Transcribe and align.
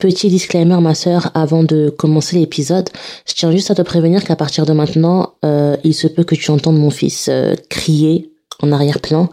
Petit 0.00 0.28
disclaimer, 0.28 0.80
ma 0.80 0.94
sœur, 0.94 1.30
avant 1.34 1.62
de 1.62 1.90
commencer 1.90 2.38
l'épisode, 2.38 2.88
je 3.28 3.34
tiens 3.34 3.50
juste 3.52 3.70
à 3.70 3.74
te 3.74 3.82
prévenir 3.82 4.24
qu'à 4.24 4.34
partir 4.34 4.64
de 4.64 4.72
maintenant, 4.72 5.34
euh, 5.44 5.76
il 5.84 5.92
se 5.92 6.06
peut 6.06 6.24
que 6.24 6.34
tu 6.34 6.50
entendes 6.50 6.78
mon 6.78 6.88
fils 6.88 7.28
euh, 7.28 7.54
crier 7.68 8.29
en 8.62 8.72
arrière-plan. 8.72 9.28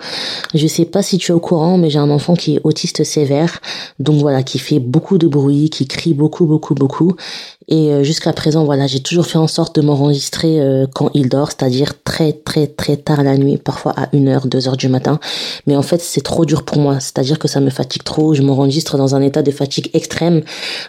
Je 0.53 0.67
sais 0.67 0.85
pas 0.85 1.01
si 1.01 1.17
tu 1.17 1.31
es 1.31 1.35
au 1.35 1.39
courant, 1.39 1.77
mais 1.77 1.89
j'ai 1.89 1.99
un 1.99 2.09
enfant 2.09 2.35
qui 2.35 2.55
est 2.55 2.61
autiste 2.63 3.03
sévère, 3.03 3.59
donc 3.99 4.19
voilà, 4.19 4.43
qui 4.43 4.59
fait 4.59 4.79
beaucoup 4.79 5.17
de 5.17 5.27
bruit, 5.27 5.69
qui 5.69 5.87
crie 5.87 6.13
beaucoup, 6.13 6.45
beaucoup, 6.45 6.75
beaucoup. 6.75 7.15
Et 7.69 7.91
euh, 7.91 8.03
jusqu'à 8.03 8.31
présent, 8.31 8.63
voilà, 8.63 8.87
j'ai 8.87 9.01
toujours 9.01 9.25
fait 9.25 9.37
en 9.37 9.47
sorte 9.47 9.75
de 9.75 9.81
m'enregistrer 9.81 10.61
euh, 10.61 10.85
quand 10.93 11.09
il 11.13 11.27
dort, 11.27 11.49
c'est-à-dire 11.49 12.01
très, 12.03 12.31
très, 12.31 12.67
très 12.67 12.95
tard 12.95 13.23
la 13.23 13.37
nuit, 13.37 13.57
parfois 13.57 13.93
à 13.97 14.05
1h, 14.07 14.47
2h 14.47 14.77
du 14.77 14.87
matin. 14.87 15.19
Mais 15.65 15.75
en 15.75 15.81
fait, 15.81 16.01
c'est 16.01 16.21
trop 16.21 16.45
dur 16.45 16.63
pour 16.63 16.77
moi, 16.77 16.99
c'est-à-dire 17.01 17.39
que 17.39 17.49
ça 17.49 17.59
me 17.59 17.69
fatigue 17.69 18.03
trop, 18.03 18.33
je 18.33 18.41
m'enregistre 18.41 18.97
dans 18.97 19.15
un 19.15 19.21
état 19.21 19.41
de 19.41 19.51
fatigue 19.51 19.89
extrême. 19.93 20.43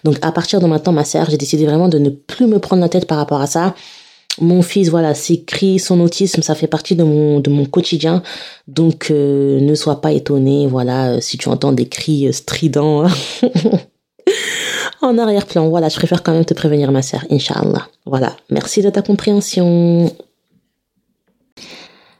Donc 0.05 0.19
à 0.23 0.31
partir 0.31 0.61
de 0.61 0.67
maintenant, 0.67 0.93
ma 0.93 1.05
sœur, 1.05 1.29
j'ai 1.31 1.37
décidé 1.37 1.67
vraiment 1.67 1.89
de 1.89 1.99
ne 1.99 2.11
plus 2.11 2.47
me 2.47 2.61
prendre 2.61 2.83
la 2.83 2.89
tête 2.89 3.07
par 3.07 3.19
rapport 3.19 3.41
à 3.41 3.47
ça 3.47 3.75
mon 4.41 4.63
fils, 4.63 4.89
voilà, 4.89 5.15
s'écrit 5.15 5.79
son 5.79 6.01
autisme, 6.01 6.43
ça 6.43 6.55
fait 6.55 6.67
partie 6.67 6.97
de 6.97 7.03
mon 7.05 7.65
quotidien. 7.67 8.23
Donc 8.67 9.11
euh, 9.11 9.61
ne 9.61 9.75
sois 9.75 10.01
pas 10.01 10.13
étonné, 10.13 10.67
voilà, 10.67 11.13
euh, 11.13 11.21
si 11.21 11.39
tu 11.39 11.49
entends 11.49 11.73
des 11.73 11.89
cris 11.89 12.29
euh, 12.29 12.33
stridents 12.33 13.07
en 15.03 15.19
arrière-plan. 15.19 15.69
Voilà, 15.69 15.89
je 15.89 15.97
préfère 15.97 16.23
quand 16.23 16.33
même 16.33 16.45
te 16.45 16.55
prévenir, 16.55 16.93
ma 16.93 17.03
sœur, 17.03 17.25
Inch'Allah. 17.31 17.89
Voilà, 18.07 18.37
merci 18.51 18.83
de 18.83 18.91
ta 18.91 19.03
compréhension. 19.03 20.13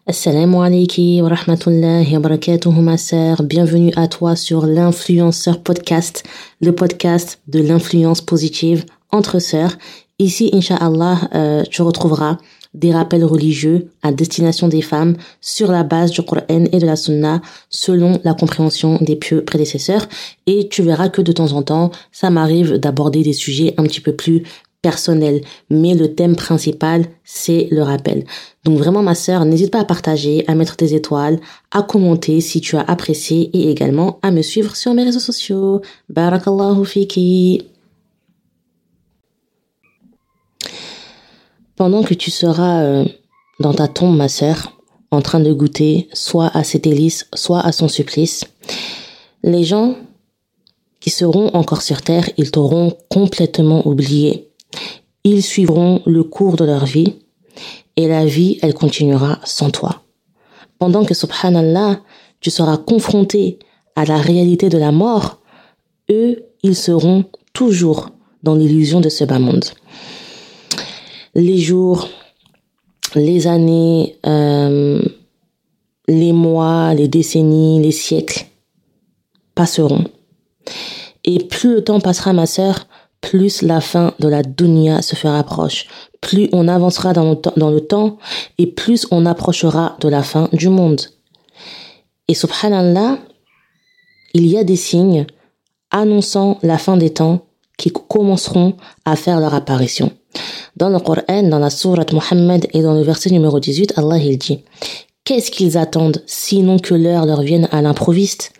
Assalamu 0.07 0.57
alaikum 0.57 1.21
wa 1.21 1.29
rahmatullahi 1.29 2.15
wa 2.15 2.21
barakatuh, 2.21 2.71
ma 2.71 2.97
sœur. 2.97 3.43
Bienvenue 3.43 3.93
à 3.97 4.09
toi 4.09 4.37
sur 4.37 4.65
l'influenceur 4.65 5.61
podcast, 5.61 6.25
le 6.63 6.75
podcast 6.75 7.41
de 7.47 7.61
l'influence 7.61 8.23
positive 8.23 8.87
entre 9.11 9.39
sœurs 9.39 9.77
Ici, 10.21 10.51
Inch'Allah, 10.53 11.29
euh, 11.35 11.63
tu 11.71 11.83
retrouveras 11.83 12.39
des 12.75 12.93
rappels 12.93 13.25
religieux 13.25 13.91
à 14.03 14.13
destination 14.13 14.67
des 14.69 14.83
femmes 14.83 15.17
sur 15.41 15.71
la 15.71 15.85
base 15.85 16.11
du 16.11 16.23
Coran 16.23 16.43
et 16.49 16.79
de 16.79 16.87
la 16.87 16.97
Sunna 16.97 17.41
selon 17.71 18.21
la 18.25 18.35
compréhension 18.35 18.99
des 19.01 19.17
pieux 19.17 19.45
prédécesseurs. 19.45 20.07
Et 20.47 20.69
tu 20.69 20.83
verras 20.83 21.09
que 21.09 21.23
de 21.23 21.33
temps 21.33 21.53
en 21.53 21.63
temps, 21.63 21.93
ça 22.13 22.31
m'arrive 22.31 22.75
d'aborder 22.79 23.23
des 23.23 23.33
sujets 23.33 23.75
un 23.79 23.85
petit 23.85 24.01
peu 24.01 24.13
plus 24.13 24.43
personnels. 24.83 25.41
Mais 25.71 25.95
le 25.95 26.15
thème 26.15 26.35
principal, 26.35 27.07
c'est 27.25 27.69
le 27.71 27.83
rappel. 27.83 28.25
Donc 28.65 28.79
vraiment, 28.79 29.03
ma 29.03 29.15
sœur, 29.15 29.45
n'hésite 29.45 29.71
pas 29.71 29.81
à 29.81 29.85
partager, 29.85 30.45
à 30.49 30.55
mettre 30.57 30.77
des 30.77 30.95
étoiles, 30.95 31.39
à 31.71 31.83
commenter 31.83 32.41
si 32.41 32.61
tu 32.61 32.77
as 32.77 32.83
apprécié 32.83 33.51
et 33.53 33.71
également 33.71 34.19
à 34.23 34.33
me 34.33 34.43
suivre 34.43 34.75
sur 34.75 34.95
mes 34.95 35.05
réseaux 35.05 35.21
sociaux. 35.21 35.81
Barakallahu 36.09 36.85
fiki. 36.85 37.65
Pendant 41.79 42.03
que 42.03 42.15
tu 42.15 42.33
seras 42.33 42.83
euh, 42.83 43.05
dans 43.61 43.73
ta 43.73 43.87
tombe, 43.87 44.17
ma 44.17 44.29
sœur, 44.29 44.77
en 45.13 45.23
train 45.23 45.39
de 45.39 45.53
goûter 45.53 46.09
soit 46.13 46.51
à 46.53 46.65
ses 46.65 46.81
délices, 46.81 47.29
soit 47.35 47.61
à 47.61 47.71
son 47.71 47.87
supplice, 47.87 48.45
les 49.45 49.63
gens 49.63 49.95
qui 50.99 51.11
seront 51.11 51.55
encore 51.55 51.83
sur 51.83 52.03
terre, 52.03 52.29
ils 52.37 52.51
t'auront 52.51 52.97
complètement 53.09 53.87
oublié. 53.87 54.51
Ils 55.23 55.41
suivront 55.41 56.03
le 56.05 56.25
cours 56.25 56.57
de 56.57 56.65
leur 56.65 56.85
vie 56.85 57.15
et 57.95 58.09
la 58.09 58.27
vie, 58.27 58.59
elle 58.61 58.75
continuera 58.75 59.39
sans 59.45 59.71
toi. 59.71 60.03
Pendant 60.81 61.05
que, 61.05 61.15
subhanallah, 61.15 62.01
tu 62.41 62.51
seras 62.51 62.77
confronté 62.77 63.61
à 63.95 64.05
la 64.05 64.17
réalité 64.17 64.69
de 64.69 64.79
la 64.79 64.91
mort, 64.91 65.39
eux, 66.11 66.43
ils 66.65 66.77
seront 66.77 67.25
toujours 67.53 68.11
dans 68.43 68.57
l'illusion 68.57 69.01
de 69.01 69.09
ce 69.09 69.23
bas 69.23 69.39
monde 69.39 69.65
les 71.39 71.59
jours, 71.59 72.09
les 73.15 73.47
années, 73.47 74.17
euh, 74.27 75.01
les 76.09 76.33
mois, 76.33 76.95
les 76.95 77.07
décennies, 77.07 77.81
les 77.81 77.93
siècles 77.93 78.47
passeront. 79.55 80.05
Et 81.25 81.39
plus 81.45 81.77
le 81.77 81.85
temps 81.85 82.01
passera, 82.01 82.33
ma 82.33 82.47
sœur, 82.47 82.87
plus 83.21 83.63
la 83.63 83.81
fin 83.81 84.15
de 84.19 84.29
la 84.29 84.43
dunya 84.43 85.01
se 85.01 85.15
fera 85.15 85.43
proche. 85.45 85.87
Plus 86.21 86.49
on 86.53 86.67
avancera 86.67 87.13
dans 87.13 87.31
le, 87.31 87.81
temps 87.81 88.19
et 88.59 88.67
plus 88.67 89.07
on 89.13 89.25
approchera 89.25 89.97
de 90.01 90.09
la 90.09 90.23
fin 90.25 90.49
du 90.53 90.69
monde. 90.69 91.03
Et 92.27 92.35
subhanallah, 92.35 93.19
il 94.35 94.47
y 94.47 94.59
a 94.59 94.65
des 94.65 94.77
signes 94.77 95.27
annonçant 95.91 96.59
la 96.63 96.79
fin 96.79 96.97
des 96.97 97.11
temps 97.11 97.47
qui 97.77 97.93
commenceront 97.93 98.77
à 99.05 99.15
faire 99.15 99.39
leur 99.39 99.55
apparition. 99.55 100.13
Dans 100.79 100.91
le 100.91 101.01
Coran, 101.01 101.43
dans 101.43 101.59
la 101.59 101.71
sourate 101.71 102.13
Muhammad 102.13 102.69
et 102.73 102.83
dans 102.83 102.95
le 102.95 103.03
verset 103.03 103.31
numéro 103.31 103.59
18, 103.59 103.95
Allah 103.97 104.17
il 104.19 104.39
dit 104.39 104.61
Qu'est-ce 105.25 105.51
qu'ils 105.51 105.77
attendent 105.77 106.23
sinon 106.27 106.79
que 106.79 106.95
l'heure 106.95 107.27
leur 107.27 107.43
vienne 107.43 107.69
à 107.73 107.83
l'improviste? 107.83 108.53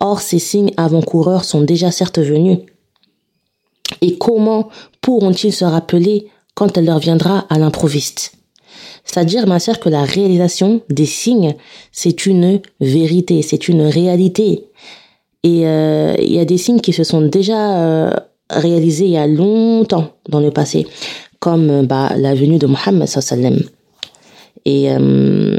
Or 0.00 0.20
ces 0.20 0.40
signes 0.40 0.72
avant-coureurs 0.76 1.44
sont 1.44 1.60
déjà 1.60 1.92
certes 1.92 2.18
venus. 2.18 2.58
Et 4.00 4.18
comment 4.18 4.68
pourront-ils 5.00 5.52
se 5.52 5.64
rappeler 5.64 6.26
quand 6.56 6.76
elle 6.76 6.86
leur 6.86 6.98
viendra 6.98 7.46
à 7.48 7.56
l'improviste? 7.56 8.32
C'est-à-dire, 9.04 9.46
ma 9.46 9.60
sœur, 9.60 9.78
que 9.78 9.88
la 9.88 10.02
réalisation 10.02 10.80
des 10.88 11.06
signes, 11.06 11.54
c'est 11.92 12.26
une 12.26 12.60
vérité, 12.80 13.42
c'est 13.42 13.68
une 13.68 13.82
réalité. 13.82 14.64
Et 15.44 15.68
euh, 15.68 16.16
il 16.18 16.34
y 16.34 16.40
a 16.40 16.44
des 16.44 16.58
signes 16.58 16.80
qui 16.80 16.92
se 16.92 17.04
sont 17.04 17.22
déjà 17.22 17.78
euh, 17.78 18.10
réalisés 18.50 19.04
il 19.04 19.12
y 19.12 19.16
a 19.16 19.28
longtemps 19.28 20.08
dans 20.28 20.40
le 20.40 20.50
passé 20.50 20.84
comme 21.40 21.70
euh, 21.70 21.82
bah, 21.82 22.12
la 22.16 22.34
venue 22.34 22.58
de 22.58 22.66
Mohammed 22.66 23.08
sallam. 23.08 23.58
Et 24.66 24.92
euh, 24.92 25.56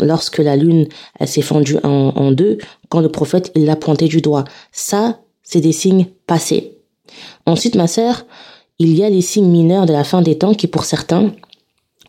lorsque 0.00 0.38
la 0.38 0.56
lune 0.56 0.86
s'est 1.26 1.42
fendue 1.42 1.76
en, 1.82 2.30
deux, 2.30 2.58
quand 2.88 3.00
le 3.00 3.08
prophète 3.08 3.50
l'a 3.56 3.74
pointé 3.74 4.06
du 4.06 4.20
doigt, 4.20 4.44
ça 4.70 5.18
c'est 5.42 5.60
des 5.60 5.72
signes 5.72 6.06
passés. 6.26 6.78
Ensuite, 7.46 7.74
ma 7.74 7.88
sœur, 7.88 8.24
il 8.78 8.96
y 8.96 9.02
a 9.02 9.10
les 9.10 9.20
signes 9.22 9.50
mineurs 9.50 9.86
de 9.86 9.92
la 9.92 10.04
fin 10.04 10.22
des 10.22 10.38
temps 10.38 10.54
qui 10.54 10.68
pour 10.68 10.84
certains 10.84 11.32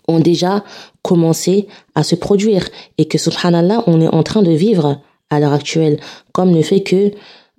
ont 0.07 0.19
déjà 0.19 0.63
commencé 1.01 1.67
à 1.95 2.03
se 2.03 2.15
produire 2.15 2.67
et 2.97 3.07
que 3.07 3.17
subhanallah 3.17 3.83
on 3.87 4.01
est 4.01 4.07
en 4.07 4.23
train 4.23 4.43
de 4.43 4.51
vivre 4.51 5.01
à 5.29 5.39
l'heure 5.39 5.53
actuelle, 5.53 5.99
comme 6.31 6.53
le 6.53 6.61
fait 6.61 6.81
que 6.81 7.11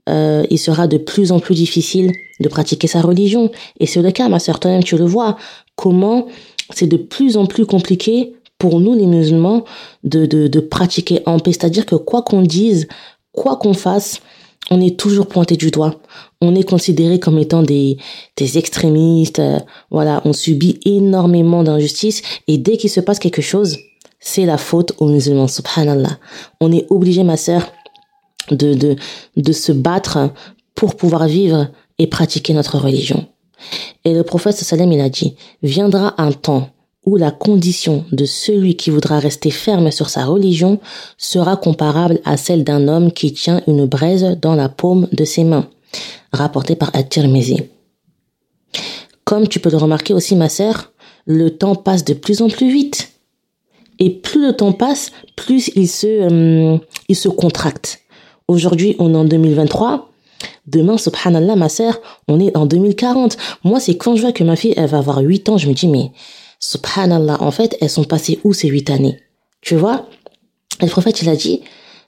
euh, 0.09 0.45
il 0.51 0.59
sera 0.59 0.87
de 0.87 0.99
plus 0.99 1.33
en 1.33 1.41
plus 1.41 1.55
difficile 1.55 2.13
de 2.41 2.49
pratiquer 2.49 2.87
sa 2.87 3.01
religion. 3.01 3.51
Et 3.81 3.87
c'est 3.87 4.03
le 4.03 4.11
cas, 4.11 4.29
ma 4.29 4.39
sœur, 4.39 4.61
toi-même, 4.61 4.85
tu 4.85 4.97
le 4.97 5.05
vois, 5.05 5.37
comment 5.75 6.27
c'est 6.75 6.87
de 6.87 6.97
plus 6.97 7.37
en 7.37 7.47
plus 7.47 7.67
compliqué 7.67 8.35
pour 8.59 8.81
nous, 8.81 8.95
les 8.95 9.07
musulmans, 9.07 9.65
de, 10.05 10.27
de, 10.27 10.49
de 10.49 10.61
pratiquer 10.61 11.21
en 11.27 11.39
paix. 11.39 11.53
C'est-à-dire 11.53 11.87
que 11.87 11.95
quoi 11.95 12.23
qu'on 12.23 12.43
dise, 12.43 12.89
quoi 13.33 13.57
qu'on 13.57 13.75
fasse, 13.75 14.21
on 14.71 14.81
est 14.81 14.99
toujours 14.99 15.27
pointé 15.27 15.57
du 15.57 15.71
doigt. 15.71 16.01
On 16.41 16.55
est 16.55 16.69
considéré 16.69 17.21
comme 17.21 17.39
étant 17.39 17.63
des, 17.63 17.99
des 18.37 18.59
extrémistes. 18.59 19.39
Euh, 19.39 19.59
voilà, 19.91 20.23
on 20.25 20.33
subit 20.33 20.81
énormément 20.85 21.63
d'injustices. 21.63 22.23
Et 22.49 22.59
dès 22.59 22.77
qu'il 22.77 22.91
se 22.91 23.01
passe 23.01 23.19
quelque 23.19 23.43
chose, 23.43 23.77
c'est 24.19 24.47
la 24.47 24.59
faute 24.59 24.93
aux 24.99 25.07
musulmans, 25.07 25.47
subhanallah. 25.47 26.19
On 26.61 26.73
est 26.73 26.87
obligé, 26.91 27.23
ma 27.23 27.37
sœur, 27.37 27.71
de, 28.51 28.75
de, 28.75 28.97
de 29.37 29.53
se 29.53 29.73
battre 29.73 30.31
pour 30.75 30.97
pouvoir 30.97 31.27
vivre 31.27 31.69
et 31.99 32.07
pratiquer 32.07 32.53
notre 32.53 32.79
religion. 32.79 33.27
Et 34.05 34.13
le 34.13 34.23
prophète 34.23 34.57
sallam 34.57 34.93
il 34.93 35.01
a 35.01 35.09
dit, 35.09 35.35
viendra 35.63 36.15
un 36.21 36.33
temps 36.33 36.71
où 37.07 37.17
la 37.17 37.31
condition 37.31 38.05
de 38.11 38.25
celui 38.25 38.77
qui 38.77 38.91
voudra 38.91 39.21
rester 39.21 39.51
ferme 39.51 39.91
sur 39.93 40.09
sa 40.09 40.25
religion 40.25 40.81
sera 41.17 41.57
comparable 41.57 42.21
à 42.25 42.37
celle 42.37 42.65
d'un 42.65 42.89
homme 42.89 43.13
qui 43.13 43.33
tient 43.33 43.63
une 43.69 43.87
braise 43.87 44.37
dans 44.43 44.57
la 44.57 44.69
paume 44.69 45.07
de 45.13 45.25
ses 45.25 45.45
mains, 45.45 45.69
rapporté 46.33 46.75
par 46.75 46.91
At-Tirmizi. 46.95 47.63
Comme 49.25 49.49
tu 49.49 49.61
peux 49.61 49.71
le 49.71 49.77
remarquer 49.77 50.15
aussi, 50.15 50.35
ma 50.35 50.49
sœur, 50.49 50.93
le 51.27 51.51
temps 51.51 51.77
passe 51.77 52.05
de 52.05 52.15
plus 52.15 52.43
en 52.43 52.49
plus 52.49 52.73
vite. 52.73 53.13
Et 53.99 54.11
plus 54.11 54.45
le 54.45 54.53
temps 54.53 54.73
passe, 54.73 55.11
plus 55.37 55.71
il 55.75 55.89
se, 55.89 56.07
euh, 56.07 56.79
il 57.09 57.17
se 57.17 57.29
contracte. 57.29 58.01
Aujourd'hui, 58.49 58.95
on 59.01 59.13
est 59.13 59.17
en 59.17 59.25
2023. 59.25 60.09
Demain, 60.69 60.99
subhanallah, 60.99 61.57
ma 61.57 61.69
sœur, 61.69 61.99
on 62.29 62.39
est 62.39 62.57
en 62.57 62.67
2040. 62.67 63.37
Moi, 63.65 63.81
c'est 63.81 63.97
quand 63.97 64.15
je 64.15 64.23
vois 64.23 64.33
que 64.33 64.45
ma 64.45 64.55
fille, 64.55 64.75
elle 64.77 64.89
va 64.89 64.99
avoir 64.99 65.19
8 65.19 65.49
ans, 65.49 65.59
je 65.59 65.69
me 65.69 65.75
dis, 65.75 65.89
mais 65.89 66.13
subhanallah, 66.61 67.43
en 67.43 67.51
fait, 67.51 67.77
elles 67.81 67.91
sont 67.91 68.05
passées 68.05 68.39
où 68.45 68.53
ces 68.53 68.69
8 68.69 68.91
années? 68.91 69.19
Tu 69.63 69.75
vois? 69.75 70.07
Le 70.81 70.87
prophète, 70.87 71.23
il 71.23 71.29
a 71.29 71.35
dit, 71.35 71.63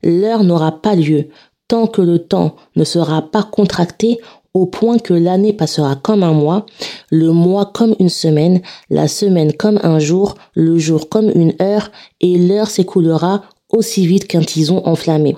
l'heure 0.05 0.45
n'aura 0.45 0.81
pas 0.81 0.95
lieu 0.95 1.29
tant 1.67 1.89
que 1.89 2.03
le 2.03 2.21
temps 2.21 2.55
ne 2.77 2.85
sera 2.85 3.23
pas 3.23 3.43
contracté 3.43 4.21
au 4.55 4.67
point 4.67 4.99
que 4.99 5.15
l'année 5.15 5.53
passera 5.53 5.97
comme 5.97 6.23
un 6.23 6.33
mois, 6.33 6.67
le 7.11 7.33
mois 7.33 7.67
comme 7.67 7.95
une 7.99 8.09
semaine, 8.09 8.63
la 8.91 9.09
semaine 9.09 9.53
comme 9.53 9.79
un 9.83 9.99
jour, 9.99 10.37
le 10.55 10.79
jour 10.79 11.09
comme 11.09 11.31
une 11.35 11.55
heure, 11.61 11.91
et 12.21 12.39
l'heure 12.39 12.71
s'écoulera 12.71 13.43
aussi 13.71 14.07
vite 14.07 14.27
qu'un 14.27 14.43
tison 14.43 14.83
enflammé. 14.87 15.37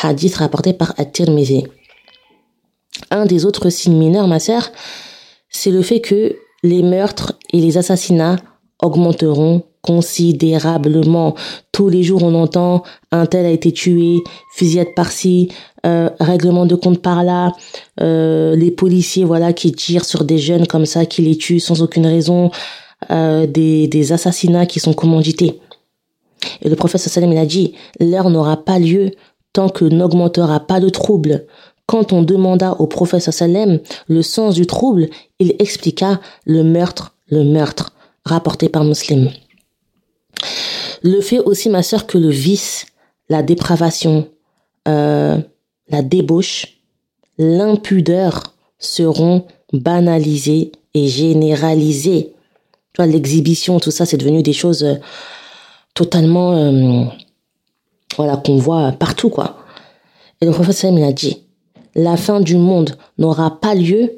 Hadith 0.00 0.36
rapporté 0.36 0.72
par 0.72 0.94
At-Tirmidhi. 0.98 1.64
Un 3.10 3.26
des 3.26 3.44
autres 3.44 3.70
signes 3.70 3.98
mineurs, 3.98 4.28
ma 4.28 4.40
sœur, 4.40 4.70
c'est 5.48 5.70
le 5.70 5.82
fait 5.82 6.00
que 6.00 6.36
les 6.62 6.82
meurtres 6.82 7.34
et 7.52 7.60
les 7.60 7.78
assassinats 7.78 8.36
augmenteront 8.80 9.62
considérablement. 9.82 11.34
Tous 11.72 11.88
les 11.88 12.02
jours, 12.02 12.22
on 12.22 12.34
entend 12.34 12.84
un 13.10 13.26
tel 13.26 13.46
a 13.46 13.50
été 13.50 13.72
tué, 13.72 14.18
fusillade 14.54 14.94
par-ci, 14.94 15.48
euh, 15.84 16.08
règlement 16.20 16.66
de 16.66 16.76
compte 16.76 17.02
par-là, 17.02 17.52
euh, 18.00 18.54
les 18.54 18.70
policiers 18.70 19.24
voilà 19.24 19.52
qui 19.52 19.72
tirent 19.72 20.04
sur 20.04 20.24
des 20.24 20.38
jeunes 20.38 20.66
comme 20.68 20.86
ça, 20.86 21.04
qui 21.04 21.22
les 21.22 21.36
tuent 21.36 21.60
sans 21.60 21.82
aucune 21.82 22.06
raison, 22.06 22.50
euh, 23.10 23.46
des, 23.46 23.88
des 23.88 24.12
assassinats 24.12 24.66
qui 24.66 24.78
sont 24.78 24.94
commandités. 24.94 25.58
Et 26.60 26.68
le 26.68 26.76
prophète 26.76 27.00
sallam 27.00 27.36
a 27.36 27.46
dit, 27.46 27.74
l'heure 28.00 28.30
n'aura 28.30 28.64
pas 28.64 28.78
lieu 28.78 29.10
tant 29.52 29.68
que 29.68 29.84
n'augmentera 29.84 30.60
pas 30.60 30.80
de 30.80 30.88
trouble. 30.88 31.46
Quand 31.86 32.12
on 32.12 32.22
demanda 32.22 32.72
au 32.78 32.86
prophète 32.86 33.20
sallam 33.20 33.80
le 34.08 34.22
sens 34.22 34.54
du 34.54 34.66
trouble, 34.66 35.08
il 35.38 35.54
expliqua 35.58 36.20
le 36.46 36.62
meurtre, 36.62 37.14
le 37.28 37.44
meurtre, 37.44 37.92
rapporté 38.24 38.68
par 38.68 38.84
Muslim. 38.84 39.30
Le 41.02 41.20
fait 41.20 41.40
aussi, 41.40 41.68
ma 41.68 41.82
sœur, 41.82 42.06
que 42.06 42.18
le 42.18 42.30
vice, 42.30 42.86
la 43.28 43.42
dépravation, 43.42 44.28
euh, 44.88 45.38
la 45.88 46.02
débauche, 46.02 46.78
l'impudeur 47.38 48.54
seront 48.78 49.46
banalisés 49.72 50.72
et 50.94 51.08
généralisés. 51.08 52.34
Tu 52.92 53.02
vois, 53.02 53.06
l'exhibition, 53.06 53.80
tout 53.80 53.90
ça, 53.90 54.06
c'est 54.06 54.16
devenu 54.16 54.42
des 54.42 54.52
choses 54.52 54.84
euh, 54.84 54.94
totalement, 55.94 56.52
euh, 56.52 57.04
voilà, 58.16 58.36
qu'on 58.36 58.56
voit 58.56 58.92
partout, 58.92 59.30
quoi. 59.30 59.58
Et 60.40 60.46
le 60.46 60.52
prophète 60.52 60.76
Salim 60.76 61.02
a 61.04 61.12
dit, 61.12 61.38
la 61.94 62.16
fin 62.16 62.40
du 62.40 62.56
monde 62.56 62.96
n'aura 63.18 63.60
pas 63.60 63.74
lieu 63.74 64.12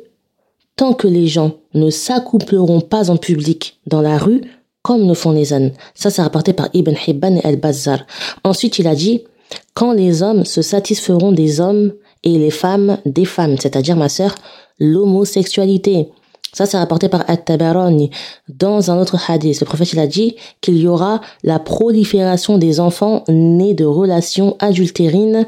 tant 0.76 0.92
que 0.92 1.08
les 1.08 1.26
gens 1.26 1.52
ne 1.74 1.90
s'accoupleront 1.90 2.80
pas 2.80 3.10
en 3.10 3.16
public 3.16 3.78
dans 3.86 4.00
la 4.00 4.18
rue 4.18 4.42
comme 4.82 5.08
le 5.08 5.14
font 5.14 5.32
les 5.32 5.52
ânes. 5.54 5.72
Ça, 5.94 6.10
c'est 6.10 6.22
rapporté 6.22 6.52
par 6.52 6.68
Ibn 6.74 6.94
Hibban 7.06 7.36
et 7.36 7.44
Al-Bazzar. 7.44 8.00
Ensuite, 8.44 8.78
il 8.78 8.86
a 8.86 8.94
dit, 8.94 9.24
quand 9.72 9.92
les 9.92 10.22
hommes 10.22 10.44
se 10.44 10.60
satisferont 10.60 11.32
des 11.32 11.60
hommes 11.60 11.94
et 12.22 12.38
les 12.38 12.50
femmes 12.50 12.98
des 13.06 13.24
femmes, 13.24 13.56
c'est-à-dire, 13.58 13.96
ma 13.96 14.08
sœur, 14.10 14.34
l'homosexualité. 14.78 16.08
Ça, 16.54 16.66
c'est 16.66 16.78
rapporté 16.78 17.08
par 17.08 17.28
At-Tabarani. 17.28 18.10
Dans 18.48 18.90
un 18.90 18.98
autre 18.98 19.18
hadith, 19.28 19.60
le 19.60 19.66
prophète, 19.66 19.98
a 19.98 20.06
dit 20.06 20.36
qu'il 20.60 20.78
y 20.78 20.86
aura 20.86 21.20
la 21.42 21.58
prolifération 21.58 22.58
des 22.58 22.80
enfants 22.80 23.24
nés 23.28 23.74
de 23.74 23.84
relations 23.84 24.56
adultérines 24.60 25.46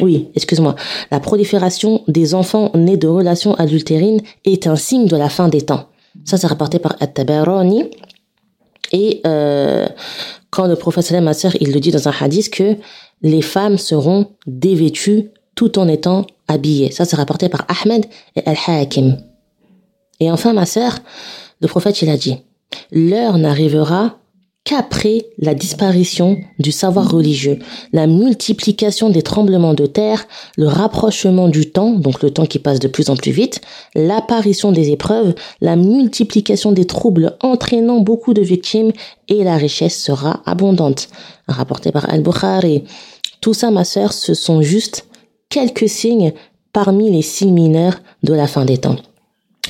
oui, 0.00 0.28
excuse-moi. 0.34 0.74
La 1.12 1.20
prolifération 1.20 2.02
des 2.08 2.34
enfants 2.34 2.72
nés 2.74 2.96
de 2.96 3.06
relations 3.06 3.54
adultérines 3.54 4.22
est 4.44 4.66
un 4.66 4.74
signe 4.74 5.06
de 5.06 5.16
la 5.16 5.28
fin 5.28 5.46
des 5.48 5.62
temps. 5.62 5.86
Ça, 6.24 6.36
c'est 6.36 6.48
rapporté 6.48 6.80
par 6.80 6.96
At-Tabarani. 6.98 7.90
Et 8.90 9.20
euh, 9.24 9.86
quand 10.50 10.66
le 10.66 10.74
prophète 10.74 11.04
sœur, 11.04 11.52
il 11.60 11.72
le 11.72 11.78
dit 11.78 11.92
dans 11.92 12.08
un 12.08 12.12
hadith 12.20 12.50
que 12.50 12.76
les 13.22 13.42
femmes 13.42 13.78
seront 13.78 14.26
dévêtues 14.46 15.30
tout 15.54 15.78
en 15.78 15.86
étant 15.86 16.26
habillées. 16.48 16.90
Ça, 16.90 17.04
c'est 17.04 17.16
rapporté 17.16 17.48
par 17.48 17.64
Ahmed 17.68 18.04
et 18.34 18.42
Al-Hakim. 18.46 19.16
Et 20.20 20.30
enfin, 20.30 20.52
ma 20.52 20.66
sœur, 20.66 20.98
le 21.60 21.68
prophète, 21.68 22.02
il 22.02 22.08
a 22.08 22.16
dit, 22.16 22.38
l'heure 22.92 23.38
n'arrivera 23.38 24.18
qu'après 24.64 25.26
la 25.38 25.54
disparition 25.54 26.38
du 26.58 26.72
savoir 26.72 27.10
religieux, 27.10 27.58
la 27.92 28.06
multiplication 28.06 29.10
des 29.10 29.20
tremblements 29.20 29.74
de 29.74 29.84
terre, 29.84 30.26
le 30.56 30.66
rapprochement 30.66 31.48
du 31.48 31.70
temps, 31.70 31.90
donc 31.90 32.22
le 32.22 32.30
temps 32.30 32.46
qui 32.46 32.58
passe 32.58 32.78
de 32.78 32.88
plus 32.88 33.10
en 33.10 33.16
plus 33.16 33.30
vite, 33.30 33.60
l'apparition 33.94 34.72
des 34.72 34.90
épreuves, 34.90 35.34
la 35.60 35.76
multiplication 35.76 36.72
des 36.72 36.86
troubles 36.86 37.36
entraînant 37.42 38.00
beaucoup 38.00 38.32
de 38.32 38.40
victimes 38.40 38.92
et 39.28 39.44
la 39.44 39.56
richesse 39.56 40.02
sera 40.02 40.42
abondante. 40.46 41.08
Rapporté 41.46 41.92
par 41.92 42.08
Al-Bukhari. 42.08 42.84
Tout 43.42 43.52
ça, 43.52 43.70
ma 43.70 43.84
sœur, 43.84 44.14
ce 44.14 44.32
sont 44.32 44.62
juste 44.62 45.06
quelques 45.50 45.90
signes 45.90 46.32
parmi 46.72 47.10
les 47.10 47.22
signes 47.22 47.52
mineurs 47.52 48.00
de 48.22 48.32
la 48.32 48.46
fin 48.46 48.64
des 48.64 48.78
temps. 48.78 48.96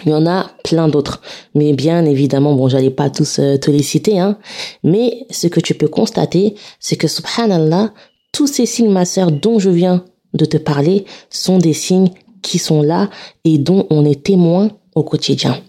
Il 0.05 0.11
y 0.11 0.14
en 0.14 0.26
a 0.26 0.50
plein 0.64 0.88
d'autres. 0.88 1.20
Mais 1.55 1.73
bien 1.73 2.05
évidemment, 2.05 2.55
bon, 2.55 2.69
j'allais 2.69 2.91
pas 2.91 3.11
tous 3.11 3.38
euh, 3.38 3.56
te 3.56 3.70
les 3.70 3.82
citer, 3.82 4.19
hein. 4.19 4.38
Mais 4.82 5.26
ce 5.31 5.46
que 5.46 5.61
tu 5.61 5.75
peux 5.75 5.88
constater, 5.88 6.56
c'est 6.81 6.96
que 6.96 7.08
subhanallah, 7.08 7.93
tous 8.32 8.46
ces 8.46 8.67
signes, 8.67 8.91
ma 8.91 9.05
sœur, 9.05 9.31
dont 9.31 9.58
je 9.58 9.70
viens 9.70 10.05
de 10.35 10.44
te 10.44 10.56
parler, 10.56 11.05
sont 11.31 11.58
des 11.58 11.73
signes 11.73 12.11
qui 12.43 12.58
sont 12.58 12.82
là 12.82 13.08
et 13.44 13.58
dont 13.58 13.87
on 13.91 14.05
est 14.05 14.23
témoin 14.23 14.70
au 14.94 15.02
quotidien. 15.02 15.62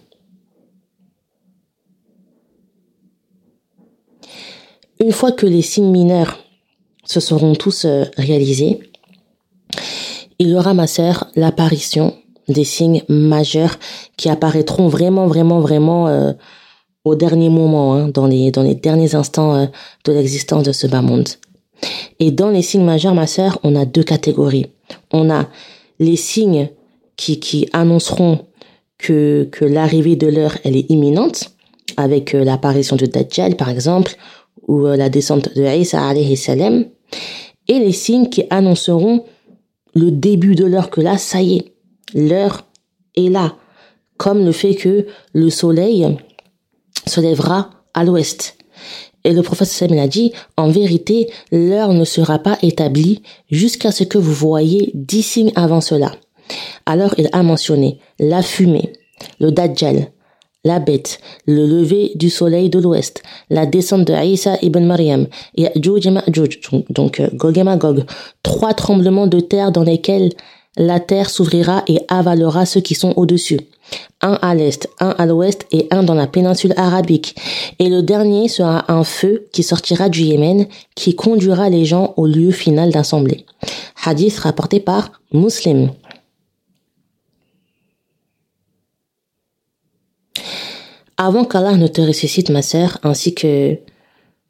Une 5.00 5.12
fois 5.12 5.32
que 5.32 5.46
les 5.46 5.62
signes 5.62 5.92
mineurs 5.92 6.40
se 7.06 7.20
seront 7.20 7.54
tous 7.54 7.86
euh, 7.86 8.06
réalisés, 8.18 8.80
il 10.40 10.50
y 10.50 10.56
aura, 10.56 10.74
ma 10.74 10.88
sœur, 10.88 11.28
l'apparition 11.36 12.16
des 12.48 12.64
signes 12.64 13.04
majeurs 13.10 13.78
qui 14.18 14.30
apparaîtront 14.30 14.88
vraiment, 14.88 15.28
vraiment, 15.28 15.60
vraiment 15.60 16.08
euh, 16.08 16.34
au 17.04 17.16
dernier 17.16 17.50
moment, 17.50 17.96
hein, 17.96 18.10
dans 18.10 18.28
les 18.28 18.52
dans 18.52 18.64
les 18.64 18.76
derniers 18.76 19.16
instants 19.16 19.56
euh, 19.56 19.66
de 20.06 20.12
l'existence 20.12 20.64
de 20.64 20.72
ce 20.72 20.88
bas 20.88 21.02
monde. 21.02 21.30
Et 22.20 22.32
dans 22.32 22.50
les 22.50 22.62
signes 22.62 22.86
majeurs, 22.86 23.14
ma 23.14 23.28
sœur, 23.28 23.60
on 23.64 23.76
a 23.76 23.86
deux 23.86 24.04
catégories. 24.04 24.68
On 25.12 25.30
a 25.30 25.48
les 26.00 26.16
signes 26.16 26.70
qui 27.18 27.40
qui 27.40 27.68
annonceront 27.74 28.40
que 28.98 29.48
que 29.52 29.66
l'arrivée 29.66 30.16
de 30.16 30.28
l'heure 30.28 30.58
elle 30.64 30.76
est 30.76 30.90
imminente, 30.90 31.52
avec 31.98 32.34
euh, 32.34 32.44
l'apparition 32.44 32.96
de 32.96 33.06
Dajjal 33.06 33.56
par 33.56 33.70
exemple, 33.70 34.16
ou 34.68 34.86
la 34.86 35.10
descente 35.10 35.56
de 35.56 35.64
Isa 35.64 36.04
alayhi 36.04 36.36
salam, 36.36 36.86
et 37.68 37.80
les 37.80 37.92
signes 37.92 38.30
qui 38.30 38.46
annonceront 38.50 39.24
le 39.96 40.12
début 40.12 40.56
de 40.56 40.66
l'heure 40.66 40.90
que 40.90 41.02
là, 41.02 41.18
ça 41.18 41.42
y 41.42 41.58
est, 41.58 41.74
l'heure 42.14 42.66
est 43.16 43.30
là, 43.30 43.56
comme 44.18 44.46
le 44.46 44.52
fait 44.52 44.76
que 44.76 45.08
le 45.34 45.50
soleil 45.50 46.18
se 47.06 47.22
lèvera 47.22 47.70
à 47.94 48.04
l'ouest. 48.04 48.58
Et 49.24 49.34
le 49.34 49.42
prophète 49.42 49.68
Samuel 49.68 50.00
a 50.00 50.08
dit, 50.08 50.32
en 50.56 50.70
vérité, 50.70 51.30
l'heure 51.52 51.94
ne 51.94 52.06
sera 52.06 52.40
pas 52.40 52.58
établie 52.62 53.24
jusqu'à 53.50 53.92
ce 53.92 54.04
que 54.04 54.20
vous 54.20 54.34
voyez 54.34 54.92
dix 54.94 55.24
signes 55.24 55.52
avant 55.56 55.82
cela. 55.82 56.12
Alors 56.86 57.16
il 57.18 57.30
a 57.32 57.42
mentionné 57.42 58.00
la 58.20 58.44
fumée, 58.44 58.94
le 59.40 59.52
dajjal, 59.52 60.12
la 60.64 60.80
bête, 60.80 61.20
le 61.46 61.66
lever 61.66 62.12
du 62.16 62.30
soleil 62.30 62.70
de 62.70 62.80
l'ouest, 62.80 63.24
la 63.50 63.66
descente 63.66 64.06
de 64.06 64.14
Isa 64.14 64.58
ibn 64.62 64.84
Maryam, 64.84 65.28
et 65.56 65.70
donc 66.90 67.20
euh, 67.20 67.30
Gog 67.34 67.58
et 67.58 67.64
Magog, 67.64 68.04
trois 68.44 68.74
tremblements 68.74 69.28
de 69.28 69.40
terre 69.40 69.72
dans 69.72 69.84
lesquels 69.84 70.32
la 70.78 71.00
terre 71.00 71.30
s'ouvrira 71.30 71.84
et 71.88 72.02
avalera 72.08 72.66
ceux 72.66 72.82
qui 72.82 72.96
sont 72.96 73.14
au-dessus. 73.16 73.60
Un 74.22 74.34
à 74.42 74.56
l'est, 74.56 74.90
un 75.00 75.12
à 75.18 75.26
l'ouest 75.26 75.68
et 75.72 75.88
un 75.92 76.04
dans 76.04 76.16
la 76.16 76.28
péninsule 76.28 76.74
arabique. 76.76 77.36
Et 77.80 77.90
le 77.90 78.02
dernier 78.02 78.48
sera 78.48 78.92
un 78.92 79.04
feu 79.04 79.48
qui 79.54 79.64
sortira 79.64 80.10
du 80.10 80.22
Yémen, 80.22 80.68
qui 80.96 81.16
conduira 81.16 81.70
les 81.70 81.86
gens 81.86 82.14
au 82.18 82.26
lieu 82.26 82.52
final 82.52 82.92
d'assemblée. 82.92 83.46
Hadith 84.04 84.40
rapporté 84.40 84.80
par 84.80 85.22
Muslim. 85.32 85.92
Avant 91.18 91.46
qu'Allah 91.46 91.78
ne 91.78 91.88
te 91.88 92.02
ressuscite, 92.02 92.50
ma 92.50 92.62
sœur, 92.62 92.98
ainsi 93.04 93.34
que, 93.34 93.78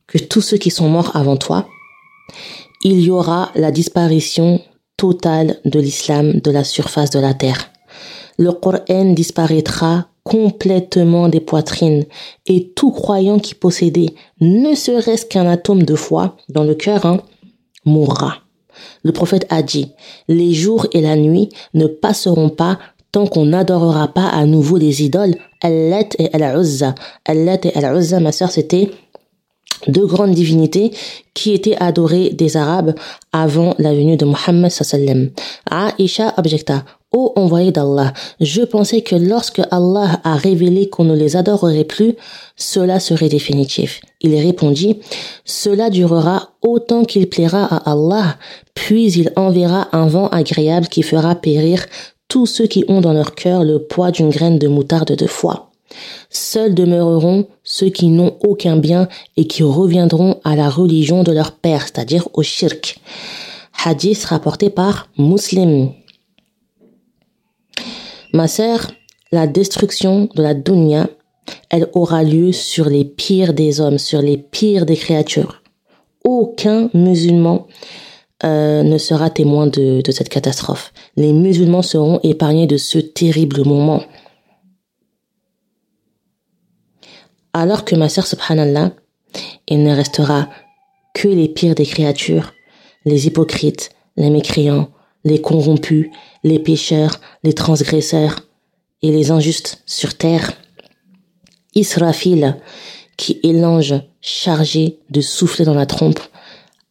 que 0.08 0.18
tous 0.18 0.42
ceux 0.42 0.58
qui 0.58 0.72
sont 0.72 0.90
morts 0.90 1.16
avant 1.16 1.38
toi, 1.38 1.68
il 2.84 3.02
y 3.02 3.12
aura 3.12 3.52
la 3.54 3.72
disparition 3.72 4.62
Total 4.98 5.60
de 5.66 5.80
l'islam 5.80 6.40
de 6.40 6.52
la 6.52 6.64
surface 6.64 7.10
de 7.10 7.20
la 7.20 7.34
terre. 7.34 7.70
Le 8.38 8.52
Coran 8.52 9.14
disparaîtra 9.14 10.08
complètement 10.24 11.30
des 11.30 11.40
poitrines 11.40 12.06
et 12.48 12.70
tout 12.76 12.92
croyant 12.92 13.40
qui 13.40 13.56
possédait 13.56 14.14
ne 14.42 14.74
serait-ce 14.74 15.26
qu'un 15.26 15.48
atome 15.48 15.84
de 15.84 15.96
foi 15.96 16.36
dans 16.50 16.64
le 16.64 16.76
cœur 16.76 17.06
hein, 17.06 17.22
mourra. 17.86 18.38
Le 19.04 19.12
prophète 19.12 19.46
a 19.50 19.62
dit, 19.62 19.92
les 20.28 20.54
jours 20.54 20.88
et 20.92 21.02
la 21.02 21.16
nuit 21.16 21.50
ne 21.74 21.88
passeront 21.88 22.50
pas 22.50 22.80
tant 23.12 23.28
qu'on 23.28 23.46
n'adorera 23.46 24.10
pas 24.10 24.28
à 24.28 24.46
nouveau 24.46 24.78
les 24.78 25.04
idoles, 25.04 25.36
Allat 25.62 26.10
et 26.20 26.34
Al-Uzza. 26.34 26.96
Allat 27.24 27.60
et 27.64 27.74
Al-Uzza, 27.76 28.20
ma 28.20 28.34
sœur, 28.34 28.52
c'était 28.52 28.92
deux 29.88 30.06
grandes 30.06 30.34
divinités 30.34 30.92
qui 31.34 31.54
étaient 31.54 31.78
adorées 31.78 32.30
des 32.30 32.58
Arabes 32.58 32.96
avant 33.34 33.76
la 33.78 33.94
venue 33.94 34.18
de 34.18 34.26
Mohammed 34.26 34.72
sallam. 34.72 35.30
Aisha 35.72 36.34
objecta, 36.38 36.84
Ô 37.16 37.32
envoyé 37.38 37.72
d'Allah, 37.72 38.12
je 38.42 38.62
pensais 38.62 39.02
que 39.02 39.16
lorsque 39.16 39.62
Allah 39.72 40.20
a 40.26 40.36
révélé 40.36 40.90
qu'on 40.90 41.06
ne 41.06 41.16
les 41.16 41.38
adorerait 41.38 41.86
plus, 41.86 42.16
cela 42.58 43.00
serait 43.00 43.30
définitif. 43.30 44.02
Il 44.20 44.36
répondit, 44.36 45.00
cela 45.46 45.90
durera 45.90 46.50
autant 46.62 47.06
qu'il 47.06 47.30
plaira 47.30 47.64
à 47.64 47.92
Allah, 47.92 48.36
puis 48.74 49.14
il 49.14 49.32
enverra 49.38 49.88
un 49.94 50.08
vent 50.08 50.28
agréable 50.28 50.88
qui 50.88 51.04
fera 51.04 51.36
périr 51.36 51.86
tous 52.28 52.48
ceux 52.48 52.68
qui 52.68 52.84
ont 52.90 53.00
dans 53.00 53.14
leur 53.14 53.34
cœur 53.34 53.64
le 53.64 53.80
poids 53.80 54.12
d'une 54.12 54.30
graine 54.30 54.60
de 54.60 54.68
moutarde 54.68 55.16
de 55.16 55.28
foi. 55.28 55.72
Seuls 56.30 56.74
demeureront 56.74 57.48
ceux 57.64 57.90
qui 57.90 58.08
n'ont 58.08 58.38
aucun 58.44 58.78
bien 58.78 59.08
et 59.38 59.48
qui 59.48 59.64
reviendront 59.64 60.40
à 60.44 60.56
la 60.56 60.70
religion 60.70 61.24
de 61.24 61.32
leur 61.32 61.54
père, 61.54 61.84
c'est-à-dire 61.84 62.28
au 62.34 62.44
shirk. 62.44 63.00
Hadith 63.84 64.24
rapporté 64.26 64.70
par 64.70 65.10
Muslim. 65.18 65.92
Ma 68.34 68.48
sœur, 68.48 68.92
la 69.32 69.48
destruction 69.48 70.30
de 70.36 70.42
la 70.42 70.54
dunya, 70.54 71.08
elle 71.70 71.90
aura 71.94 72.24
lieu 72.24 72.52
sur 72.52 72.90
les 72.90 73.06
pires 73.06 73.54
des 73.54 73.82
hommes, 73.82 73.98
sur 73.98 74.22
les 74.22 74.38
pires 74.38 74.86
des 74.86 74.96
créatures. 74.96 75.62
Aucun 76.24 76.90
musulman 76.94 77.68
euh, 78.44 78.84
ne 78.84 78.98
sera 78.98 79.30
témoin 79.30 79.68
de, 79.68 80.02
de 80.02 80.12
cette 80.12 80.30
catastrophe. 80.30 80.92
Les 81.16 81.32
musulmans 81.32 81.82
seront 81.82 82.20
épargnés 82.24 82.68
de 82.68 82.78
ce 82.78 82.98
terrible 83.00 83.64
moment. 83.66 84.04
Alors 87.58 87.86
que 87.86 87.96
ma 87.96 88.10
sœur, 88.10 88.28
subhanallah, 88.28 88.92
il 89.70 89.82
ne 89.82 89.96
restera 89.96 90.50
que 91.14 91.30
les 91.30 91.48
pires 91.48 91.74
des 91.74 91.86
créatures, 91.86 92.52
les 93.06 93.28
hypocrites, 93.28 93.92
les 94.18 94.30
mécréants, 94.30 94.90
les 95.24 95.40
corrompus, 95.40 96.10
les 96.44 96.60
pécheurs, 96.60 97.22
les 97.44 97.54
transgresseurs 97.54 98.42
et 99.02 99.10
les 99.10 99.32
injustes 99.32 99.82
sur 99.86 100.18
terre. 100.18 100.52
Israfil, 101.76 102.58
qui 103.16 103.40
est 103.42 103.54
l'ange 103.54 103.94
chargé 104.20 105.00
de 105.10 105.22
souffler 105.22 105.64
dans 105.64 105.74
la 105.74 105.86
trompe, 105.86 106.20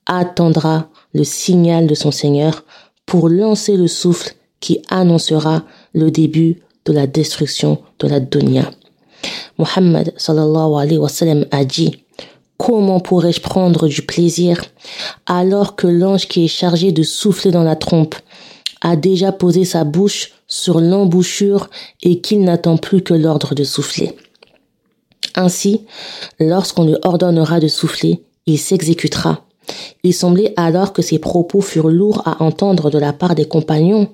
attendra 0.06 0.88
le 1.12 1.24
signal 1.24 1.86
de 1.86 1.94
son 1.94 2.10
Seigneur 2.10 2.64
pour 3.04 3.28
lancer 3.28 3.76
le 3.76 3.86
souffle 3.86 4.32
qui 4.60 4.80
annoncera 4.88 5.64
le 5.92 6.10
début 6.10 6.62
de 6.86 6.94
la 6.94 7.06
destruction 7.06 7.82
de 7.98 8.08
la 8.08 8.18
dunya. 8.18 8.70
Muhammad 9.58 10.12
sallallahu 10.16 10.74
alayhi 10.74 10.98
wa 10.98 11.08
sallam 11.08 11.46
a 11.50 11.64
dit 11.64 12.04
Comment 12.56 13.00
pourrais-je 13.00 13.40
prendre 13.40 13.88
du 13.88 14.02
plaisir 14.02 14.64
alors 15.26 15.74
que 15.76 15.86
l'ange 15.86 16.28
qui 16.28 16.44
est 16.44 16.48
chargé 16.48 16.92
de 16.92 17.02
souffler 17.02 17.50
dans 17.50 17.64
la 17.64 17.76
trompe 17.76 18.14
a 18.80 18.96
déjà 18.96 19.32
posé 19.32 19.64
sa 19.64 19.84
bouche 19.84 20.32
sur 20.46 20.80
l'embouchure 20.80 21.68
et 22.02 22.20
qu'il 22.20 22.42
n'attend 22.42 22.76
plus 22.76 23.02
que 23.02 23.14
l'ordre 23.14 23.54
de 23.54 23.64
souffler? 23.64 24.16
Ainsi, 25.34 25.80
lorsqu'on 26.38 26.84
lui 26.84 26.96
ordonnera 27.02 27.58
de 27.58 27.68
souffler, 27.68 28.22
il 28.46 28.58
s'exécutera. 28.58 29.44
Il 30.04 30.14
semblait 30.14 30.52
alors 30.56 30.92
que 30.92 31.02
ses 31.02 31.18
propos 31.18 31.60
furent 31.60 31.88
lourds 31.88 32.22
à 32.24 32.42
entendre 32.42 32.90
de 32.90 32.98
la 32.98 33.12
part 33.12 33.34
des 33.34 33.46
compagnons. 33.46 34.10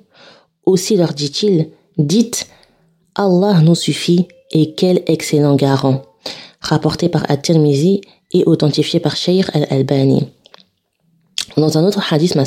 Aussi 0.65 0.97
leur 0.97 1.13
dit-il, 1.13 1.69
dites, 1.99 2.47
Allah 3.15 3.61
nous 3.61 3.75
suffit 3.75 4.29
et 4.51 4.75
quel 4.75 5.03
excellent 5.07 5.57
garant. 5.57 6.03
Rapporté 6.61 7.09
par 7.09 7.25
At-Tirmizi 7.31 8.01
et 8.33 8.45
authentifié 8.45 9.01
par 9.01 9.17
Shaykh 9.17 9.47
al-Albani. 9.55 10.29
Dans 11.57 11.79
un 11.79 11.85
autre 11.85 12.13
hadith, 12.13 12.37
ma 12.37 12.45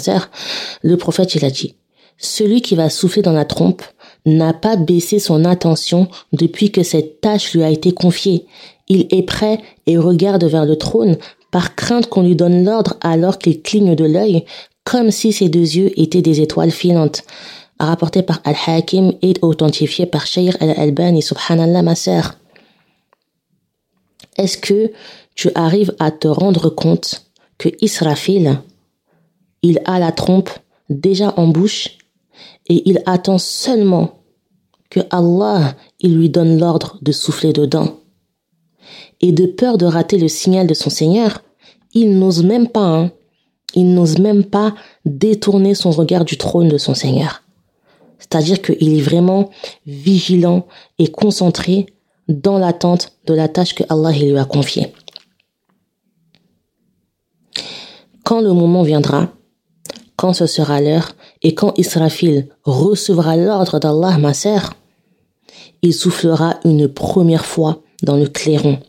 le 0.82 0.98
prophète 0.98 1.36
il 1.36 1.46
a 1.46 1.50
dit, 1.50 1.76
celui 2.18 2.62
qui 2.62 2.76
va 2.76 2.90
souffler 2.90 3.22
dans 3.22 3.34
la 3.34 3.46
trompe 3.46 3.84
n'a 4.26 4.54
pas 4.54 4.76
baissé 4.76 5.20
son 5.20 5.44
attention 5.46 6.08
depuis 6.32 6.72
que 6.72 6.84
cette 6.84 7.20
tâche 7.20 7.54
lui 7.54 7.64
a 7.64 7.70
été 7.70 7.92
confiée. 7.92 8.46
Il 8.88 9.08
est 9.12 9.24
prêt 9.24 9.60
et 9.88 9.98
regarde 9.98 10.44
vers 10.46 10.66
le 10.66 10.78
trône 10.78 11.18
par 11.52 11.76
crainte 11.76 12.08
qu'on 12.08 12.24
lui 12.24 12.36
donne 12.36 12.64
l'ordre 12.64 12.96
alors 13.02 13.38
qu'il 13.38 13.62
cligne 13.62 13.96
de 13.96 14.06
l'œil 14.06 14.46
comme 14.84 15.12
si 15.12 15.32
ses 15.32 15.50
deux 15.50 15.60
yeux 15.60 15.92
étaient 16.00 16.22
des 16.22 16.42
étoiles 16.42 16.72
filantes. 16.72 17.24
Rapporté 17.80 18.24
par 18.24 18.40
Al-Hakim 18.44 19.14
et 19.22 19.34
authentifié 19.42 20.06
par 20.06 20.26
Shaykh 20.26 20.56
Al-Albani, 20.62 21.22
subhanallah 21.22 21.82
ma 21.82 21.96
sœur. 21.96 22.36
Est-ce 24.38 24.58
que 24.58 24.92
tu 25.36 25.50
arrives 25.56 25.94
à 26.00 26.12
te 26.12 26.28
rendre 26.28 26.70
compte 26.70 27.26
que 27.58 27.70
Israfil, 27.82 28.60
il 29.62 29.82
a 29.86 30.00
la 30.00 30.12
trompe 30.12 30.50
déjà 30.90 31.34
en 31.38 31.48
bouche 31.48 31.98
et 32.68 32.88
il 32.90 33.02
attend 33.06 33.38
seulement 33.38 34.20
que 34.90 35.02
Allah 35.10 35.76
il 36.00 36.16
lui 36.16 36.30
donne 36.30 36.60
l'ordre 36.60 36.98
de 37.02 37.12
souffler 37.12 37.54
dedans. 37.54 38.00
Et 39.22 39.32
de 39.32 39.46
peur 39.46 39.78
de 39.78 39.86
rater 39.86 40.18
le 40.18 40.28
signal 40.28 40.68
de 40.68 40.74
son 40.74 40.90
Seigneur, 40.90 41.42
il 41.94 42.18
n'ose 42.18 42.44
même 42.44 42.68
pas, 42.68 42.86
hein, 42.86 43.12
il 43.74 43.94
n'ose 43.94 44.20
même 44.20 44.44
pas 44.44 44.76
détourner 45.06 45.76
son 45.76 45.92
regard 45.92 46.26
du 46.26 46.38
trône 46.38 46.68
de 46.68 46.78
son 46.78 46.94
Seigneur. 46.94 47.43
C'est-à-dire 48.24 48.62
qu'il 48.62 48.98
est 48.98 49.02
vraiment 49.02 49.50
vigilant 49.86 50.66
et 50.98 51.12
concentré 51.12 51.86
dans 52.28 52.58
l'attente 52.58 53.14
de 53.26 53.34
la 53.34 53.48
tâche 53.48 53.76
que 53.76 53.84
Allah 53.90 54.12
lui 54.12 54.38
a 54.38 54.46
confiée. 54.46 54.94
Quand 58.24 58.42
le 58.42 58.54
moment 58.54 58.84
viendra, 58.84 59.30
quand 60.16 60.34
ce 60.34 60.46
sera 60.46 60.80
l'heure, 60.80 61.12
et 61.42 61.54
quand 61.54 61.78
Israfil 61.78 62.48
recevra 62.64 63.36
l'ordre 63.36 63.80
d'Allah, 63.80 64.18
ma 64.18 64.34
sœur, 64.34 64.74
il 65.82 65.94
soufflera 65.94 66.60
une 66.64 66.88
première 66.88 67.46
fois 67.46 67.82
dans 68.02 68.16
le 68.16 68.28
clairon. 68.28 68.80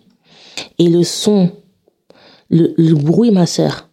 Et 0.79 0.89
le 0.89 1.03
son, 1.03 1.51
le, 2.49 2.95
bruit, 2.95 3.33
ma 3.33 3.47
sœur, 3.47 3.89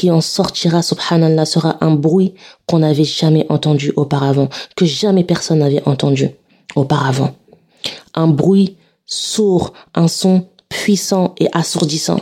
qui 0.00 0.10
en 0.10 0.22
sortira, 0.22 0.80
subhanallah, 0.80 1.44
sera 1.44 1.76
un 1.84 1.90
bruit 1.90 2.32
qu'on 2.66 2.78
n'avait 2.78 3.04
jamais 3.04 3.44
entendu 3.50 3.92
auparavant, 3.96 4.48
que 4.74 4.86
jamais 4.86 5.24
personne 5.24 5.58
n'avait 5.58 5.86
entendu 5.86 6.30
auparavant. 6.74 7.34
Un 8.14 8.26
bruit 8.26 8.78
sourd, 9.04 9.74
un 9.94 10.08
son 10.08 10.46
puissant 10.70 11.34
et 11.38 11.48
assourdissant. 11.52 12.20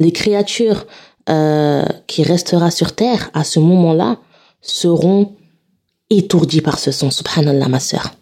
Les 0.00 0.12
créatures 0.12 0.84
euh, 1.30 1.86
qui 2.06 2.22
restera 2.22 2.70
sur 2.70 2.94
terre 2.94 3.30
à 3.32 3.42
ce 3.42 3.58
moment-là 3.58 4.18
seront 4.60 5.34
étourdies 6.10 6.60
par 6.60 6.78
ce 6.78 6.90
son. 6.92 7.10
Subhanallah, 7.10 7.68
ma 7.68 7.80
sœur. 7.80 8.12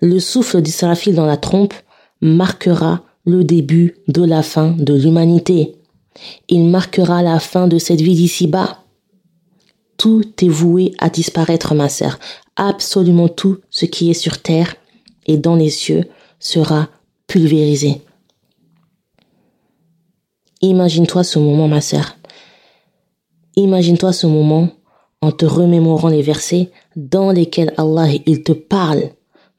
Le 0.00 0.20
souffle 0.20 0.62
d'Israfil 0.62 1.14
dans 1.14 1.26
la 1.26 1.36
trompe 1.36 1.74
marquera 2.22 3.02
le 3.26 3.44
début 3.44 3.98
de 4.08 4.24
la 4.24 4.42
fin 4.42 4.70
de 4.70 4.94
l'humanité. 4.94 5.76
Il 6.48 6.64
marquera 6.68 7.22
la 7.22 7.40
fin 7.40 7.68
de 7.68 7.78
cette 7.78 8.00
vie 8.00 8.14
d'ici-bas. 8.14 8.78
Tout 9.96 10.24
est 10.42 10.48
voué 10.48 10.92
à 10.98 11.08
disparaître, 11.08 11.74
ma 11.74 11.88
sœur. 11.88 12.18
Absolument 12.56 13.28
tout 13.28 13.58
ce 13.70 13.86
qui 13.86 14.10
est 14.10 14.14
sur 14.14 14.40
terre 14.42 14.76
et 15.26 15.36
dans 15.36 15.56
les 15.56 15.70
cieux 15.70 16.04
sera 16.38 16.88
pulvérisé. 17.26 18.02
Imagine-toi 20.60 21.24
ce 21.24 21.38
moment, 21.38 21.68
ma 21.68 21.80
sœur. 21.80 22.16
Imagine-toi 23.56 24.12
ce 24.12 24.26
moment 24.26 24.68
en 25.20 25.32
te 25.32 25.46
remémorant 25.46 26.08
les 26.08 26.22
versets 26.22 26.70
dans 26.96 27.30
lesquels 27.30 27.72
Allah 27.76 28.08
il 28.26 28.42
te 28.42 28.52
parle 28.52 29.10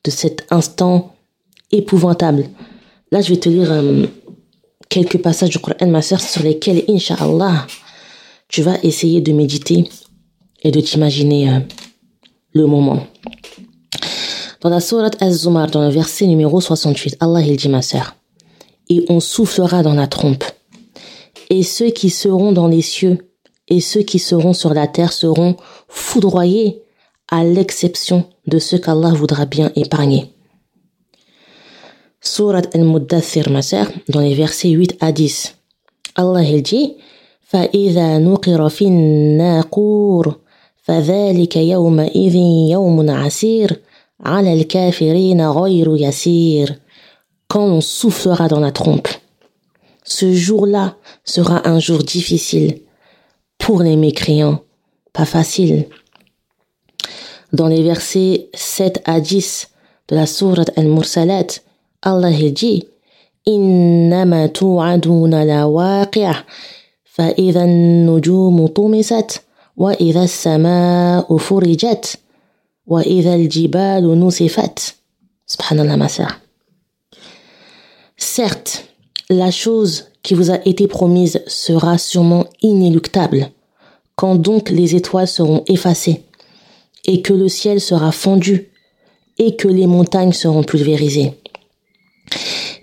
de 0.04 0.12
cet 0.12 0.46
instant 0.52 1.16
épouvantable. 1.72 2.50
Là, 3.12 3.22
je 3.22 3.30
vais 3.30 3.40
te 3.40 3.50
lire 3.50 3.72
euh, 3.72 4.06
quelques 4.89 5.22
passages 5.22 5.50
du 5.50 5.60
Coran, 5.60 5.88
ma 5.88 6.01
sœur, 6.01 6.22
sur 6.22 6.44
lesquels, 6.44 6.84
inshallah, 6.88 7.68
tu 8.48 8.62
vas 8.62 8.77
essayer 8.84 9.22
de 9.22 9.32
méditer 9.32 9.89
et 10.63 10.72
de 10.72 10.80
t'imaginer 10.80 11.50
euh, 11.50 11.60
le 12.54 12.65
moment. 12.65 13.06
Dans 14.62 14.70
la 14.70 14.80
sourate 14.80 15.22
Az-Zumar, 15.22 15.70
dans 15.70 15.82
le 15.82 15.89
verset 15.89 16.27
numéro 16.27 16.60
68, 16.62 17.18
Allah 17.20 17.42
il 17.42 17.56
dit 17.58 17.70
ma 17.70 17.82
sœur, 17.82 18.15
et 18.89 19.06
on 19.10 19.20
soufflera 19.20 19.84
dans 19.84 19.94
la 19.94 20.08
trompe, 20.08 20.44
et 21.50 21.63
ceux 21.63 21.89
qui 21.89 22.10
seront 22.10 22.51
dans 22.51 22.68
les 22.68 22.82
cieux 22.82 23.20
et 23.68 23.82
ceux 23.82 24.01
qui 24.01 24.20
seront 24.20 24.54
sur 24.54 24.74
la 24.74 24.88
terre 24.88 25.13
seront 25.13 25.56
foudroyés 25.88 26.84
à 27.30 27.44
l'exception 27.44 28.25
de 28.48 28.60
ceux 28.60 28.77
qu'Allah 28.77 29.10
voudra 29.10 29.46
bien 29.46 29.72
épargner. 29.75 30.35
Surat 32.25 32.62
al-Muddathir, 32.75 33.50
ma 33.50 33.62
sœur, 33.62 33.87
dans 34.09 34.21
les 34.21 34.35
versets 34.35 34.71
8 34.71 34.97
à 35.00 35.12
10. 35.12 35.57
Allah 36.17 36.43
il 36.43 36.62
dit 36.62 36.97
فإذا 37.50 38.19
نقر 38.19 38.69
في 38.69 38.85
الناقور 38.85 40.39
فذلك 40.83 41.57
يومئذ 41.57 42.35
يوم 42.71 43.11
عسير 43.11 43.81
على 44.21 44.53
الكافرين 44.53 45.50
غير 45.50 45.97
يسير 45.97 46.79
quand 47.49 47.67
on 47.67 47.81
soufflera 47.81 48.47
dans 48.47 48.61
la 48.61 48.71
trompe 48.71 49.09
ce 50.05 50.33
jour-là 50.33 50.97
sera 51.25 51.69
un 51.69 51.79
jour 51.79 52.03
difficile 52.03 52.81
pour 53.59 53.83
les 53.83 53.97
mécréants, 53.97 54.61
pas 55.12 55.25
facile. 55.25 55.87
Dans 57.53 57.69
les 57.69 57.83
versets 57.83 58.49
7 58.55 59.03
à 59.05 59.21
10 59.21 59.69
de 60.09 60.17
la 60.17 60.27
sourate 60.27 60.73
Al-Mursalat, 60.77 61.47
Allah 62.05 62.50
dit 62.50 62.87
إنما 63.49 64.47
توعدون 64.47 65.47
لواقع 65.47 66.45
فإذا 67.05 67.65
النجوم 67.65 68.67
طمست 68.67 69.41
وإذا 69.77 70.25
السماء 70.25 71.37
فرجت 71.37 72.19
وإذا 72.87 73.35
الجبال 73.35 74.21
نسفت 74.27 74.95
Subhanallah 75.50 75.97
ma 75.97 76.09
sœur. 76.09 76.39
Certes, 78.17 78.85
la 79.29 79.50
chose 79.50 80.05
qui 80.23 80.35
vous 80.35 80.53
a 80.53 80.59
été 80.65 80.87
promise 80.87 81.43
sera 81.49 81.99
sûrement 81.99 82.45
inéluctable, 82.62 83.50
quand 84.15 84.37
donc 84.37 84.71
les 84.71 84.95
étoiles 84.95 85.27
seront 85.27 85.65
effacées, 85.67 86.23
et 87.05 87.21
que 87.21 87.33
le 87.33 87.49
ciel 87.49 87.81
sera 87.81 88.12
fendu, 88.12 88.71
et 89.39 89.57
que 89.57 89.67
les 89.67 89.89
montagnes 89.89 90.33
seront 90.33 90.62
pulvérisées. 90.62 91.33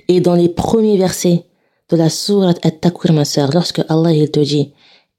Et 0.09 0.21
dans 0.21 0.35
les 0.35 0.49
premiers 0.49 0.97
versets 0.97 1.45
de 1.91 1.97
la 1.97 2.09
sourate 2.09 2.65
At-Takwir, 2.65 3.13
ma 3.13 3.25
sœur, 3.25 3.51
lorsque 3.53 3.83
Allah 3.89 4.13
il 4.13 4.31
te 4.31 4.41
dit 4.41 4.73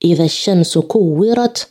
إذا 0.03 0.23
الشمس 0.23 0.77
كورت 0.77 1.67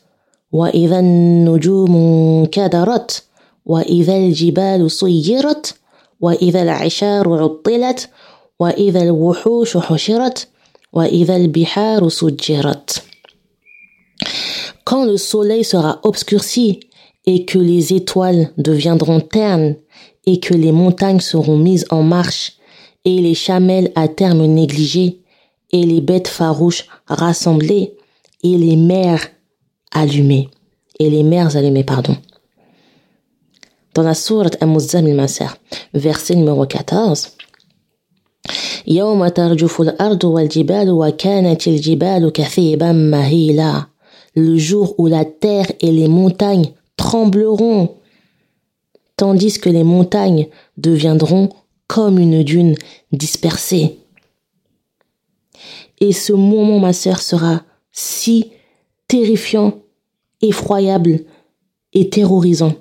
وإذا 0.53 0.99
النجوم 0.99 2.47
كدرت 2.47 3.23
وإذا 3.67 4.17
الجبال 4.17 4.91
صيرت 4.91 5.75
وإذا 6.21 6.63
العشار 6.63 7.43
عطلت 7.43 8.09
وإذا 8.61 9.03
الوحوش 9.03 9.77
حشرت 9.77 10.49
وإذا 10.93 11.37
البحار 11.37 12.09
سجرت 12.09 13.03
Quand 14.85 15.05
le 15.05 15.17
soleil 15.17 15.65
sera 15.65 16.01
obscurci 16.03 16.81
et 17.26 17.46
que 17.46 17.60
les 17.60 17.94
étoiles 17.94 18.52
deviendront 18.58 19.20
ternes 19.20 19.76
et 20.26 20.40
que 20.40 20.54
les 20.54 20.72
montagnes 20.72 21.20
seront 21.20 21.58
mises 21.58 21.86
en 21.90 22.04
marche 22.04 22.54
et 23.06 23.22
les 23.22 23.36
chamelles 23.36 23.92
à 23.96 24.08
terme 24.08 24.46
négligées 24.46 25.22
et 25.72 25.84
les 25.84 26.02
bêtes 26.02 26.28
farouches 26.28 26.88
rassemblées 27.08 27.94
et 28.44 28.58
les 28.58 28.76
mers 28.76 29.28
allumées 29.92 30.50
et 31.00 31.10
les 31.10 31.24
mers 31.24 31.56
allumées 31.56 31.84
pardon 31.84 32.16
dans 33.94 34.04
la 34.04 34.14
sourate 34.14 34.58
Al-Muzammil 34.62 35.16
ma 35.16 35.28
sœur 35.28 35.58
verset 35.94 36.36
numéro 36.36 36.66
14 36.66 37.38
يوم 38.88 39.28
ترجف 39.28 39.82
الأرض 39.82 40.24
والجبال 40.24 40.90
وكانت 40.92 41.68
الجبال 41.68 42.32
كثيبا 42.32 42.92
مهيلا 42.92 43.88
le 44.38 44.58
jour 44.58 44.94
où 45.00 45.08
la 45.08 45.26
terre 45.26 45.72
et 45.82 45.92
les 45.92 46.08
montagnes 46.08 46.72
trembleront 47.03 47.97
tandis 49.17 49.59
que 49.59 49.69
les 49.69 49.83
montagnes 49.83 50.47
deviendront 50.77 51.49
comme 51.89 52.19
une 52.19 52.45
dune 52.45 52.77
dispersée. 53.11 53.99
Et 56.01 56.13
ce 56.13 56.33
moment, 56.33 56.79
ma 56.79 56.93
sœur, 56.93 57.21
sera 57.21 57.63
si 57.91 58.53
terrifiant, 59.09 59.81
effroyable 60.43 61.25
et 61.93 62.09
terrorisant 62.09 62.75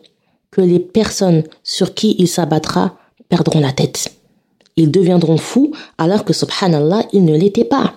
que 0.52 0.62
les 0.62 0.80
personnes 0.80 1.44
sur 1.64 1.96
qui 1.96 2.16
il 2.20 2.28
s'abattra 2.28 2.98
perdront 3.28 3.60
la 3.60 3.72
tête. 3.72 4.14
Ils 4.76 4.92
deviendront 4.92 5.38
fous 5.38 5.72
alors 5.98 6.26
que, 6.26 6.34
subhanallah, 6.34 7.08
ils 7.12 7.26
ne 7.26 7.36
l'étaient 7.36 7.66
pas. 7.66 7.96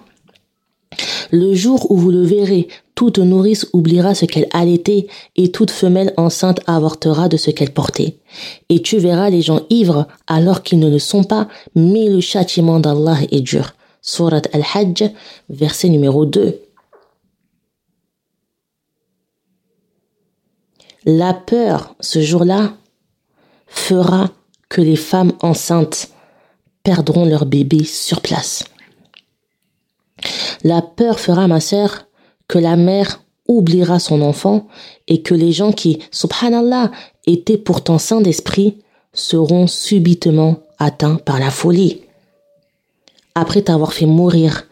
Le 1.36 1.52
jour 1.52 1.90
où 1.90 1.96
vous 1.96 2.12
le 2.12 2.22
verrez, 2.22 2.68
toute 2.94 3.18
nourrice 3.18 3.66
oubliera 3.72 4.14
ce 4.14 4.24
qu'elle 4.24 4.46
allaitait 4.52 5.08
et 5.34 5.50
toute 5.50 5.72
femelle 5.72 6.14
enceinte 6.16 6.60
avortera 6.68 7.28
de 7.28 7.36
ce 7.36 7.50
qu'elle 7.50 7.72
portait. 7.72 8.18
Et 8.68 8.82
tu 8.82 8.98
verras 8.98 9.30
les 9.30 9.42
gens 9.42 9.62
ivres 9.68 10.06
alors 10.28 10.62
qu'ils 10.62 10.78
ne 10.78 10.88
le 10.88 11.00
sont 11.00 11.24
pas, 11.24 11.48
mais 11.74 12.08
le 12.08 12.20
châtiment 12.20 12.78
d'Allah 12.78 13.18
est 13.32 13.40
dur. 13.40 13.74
Surat 14.00 14.42
Al-Hajj, 14.52 15.10
verset 15.50 15.88
numéro 15.88 16.24
2. 16.24 16.56
La 21.04 21.34
peur, 21.34 21.96
ce 21.98 22.20
jour-là, 22.20 22.74
fera 23.66 24.30
que 24.68 24.80
les 24.80 24.94
femmes 24.94 25.32
enceintes 25.42 26.10
perdront 26.84 27.24
leur 27.24 27.44
bébé 27.44 27.82
sur 27.82 28.20
place. 28.20 28.62
La 30.62 30.82
peur 30.82 31.18
fera, 31.18 31.48
ma 31.48 31.60
sœur, 31.60 32.06
que 32.48 32.58
la 32.58 32.76
mère 32.76 33.22
oubliera 33.48 33.98
son 33.98 34.22
enfant 34.22 34.66
et 35.08 35.22
que 35.22 35.34
les 35.34 35.52
gens 35.52 35.72
qui, 35.72 35.98
subhanallah, 36.10 36.90
étaient 37.26 37.58
pourtant 37.58 37.98
saints 37.98 38.20
d'esprit 38.20 38.78
seront 39.12 39.66
subitement 39.66 40.58
atteints 40.78 41.16
par 41.16 41.38
la 41.38 41.50
folie. 41.50 42.02
Après 43.34 43.62
t'avoir 43.62 43.92
fait 43.92 44.06
mourir, 44.06 44.64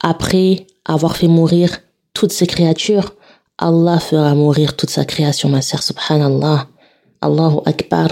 après 0.00 0.66
avoir 0.84 1.16
fait 1.16 1.28
mourir 1.28 1.78
toutes 2.12 2.32
ces 2.32 2.46
créatures, 2.46 3.14
Allah 3.58 3.98
fera 4.00 4.34
mourir 4.34 4.74
toute 4.74 4.90
sa 4.90 5.04
création, 5.04 5.48
ma 5.48 5.62
sœur, 5.62 5.82
subhanallah. 5.82 6.66
Allahu 7.20 7.58
Akbar. 7.66 8.08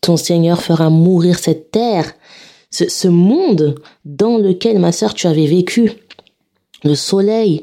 Ton 0.00 0.16
Seigneur 0.16 0.62
fera 0.62 0.90
mourir 0.90 1.38
cette 1.38 1.72
terre, 1.72 2.12
ce, 2.70 2.88
ce 2.88 3.08
monde 3.08 3.74
dans 4.04 4.38
lequel, 4.38 4.78
ma 4.78 4.92
sœur, 4.92 5.14
tu 5.14 5.26
avais 5.26 5.46
vécu. 5.46 5.92
Le 6.84 6.94
soleil, 6.94 7.62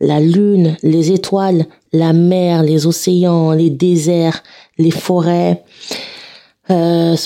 la 0.00 0.20
lune, 0.20 0.76
les 0.82 1.12
étoiles, 1.12 1.66
la 1.92 2.12
mer, 2.12 2.62
les 2.62 2.86
océans, 2.86 3.52
les 3.52 3.70
déserts, 3.70 4.42
les 4.78 4.90
forêts, 4.90 5.62
euh, 6.70 7.16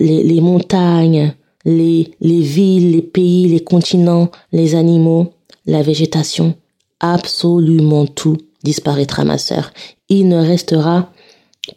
les 0.00 0.40
montagnes, 0.40 1.34
les, 1.64 2.10
les 2.20 2.40
villes, 2.40 2.92
les 2.92 3.02
pays, 3.02 3.48
les 3.48 3.60
continents, 3.60 4.30
les 4.52 4.74
animaux, 4.74 5.32
la 5.66 5.82
végétation, 5.82 6.54
absolument 7.00 8.06
tout 8.06 8.38
disparaîtra, 8.64 9.24
ma 9.24 9.38
sœur. 9.38 9.72
Il 10.08 10.28
ne 10.28 10.38
restera 10.38 11.12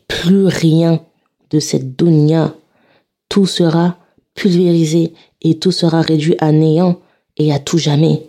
plus 0.07 0.47
rien 0.47 1.01
de 1.51 1.59
cette 1.59 1.95
dunya. 1.95 2.53
Tout 3.29 3.45
sera 3.45 3.97
pulvérisé 4.33 5.13
et 5.41 5.57
tout 5.59 5.71
sera 5.71 6.01
réduit 6.01 6.35
à 6.39 6.51
néant 6.51 6.99
et 7.37 7.53
à 7.53 7.59
tout 7.59 7.77
jamais. 7.77 8.23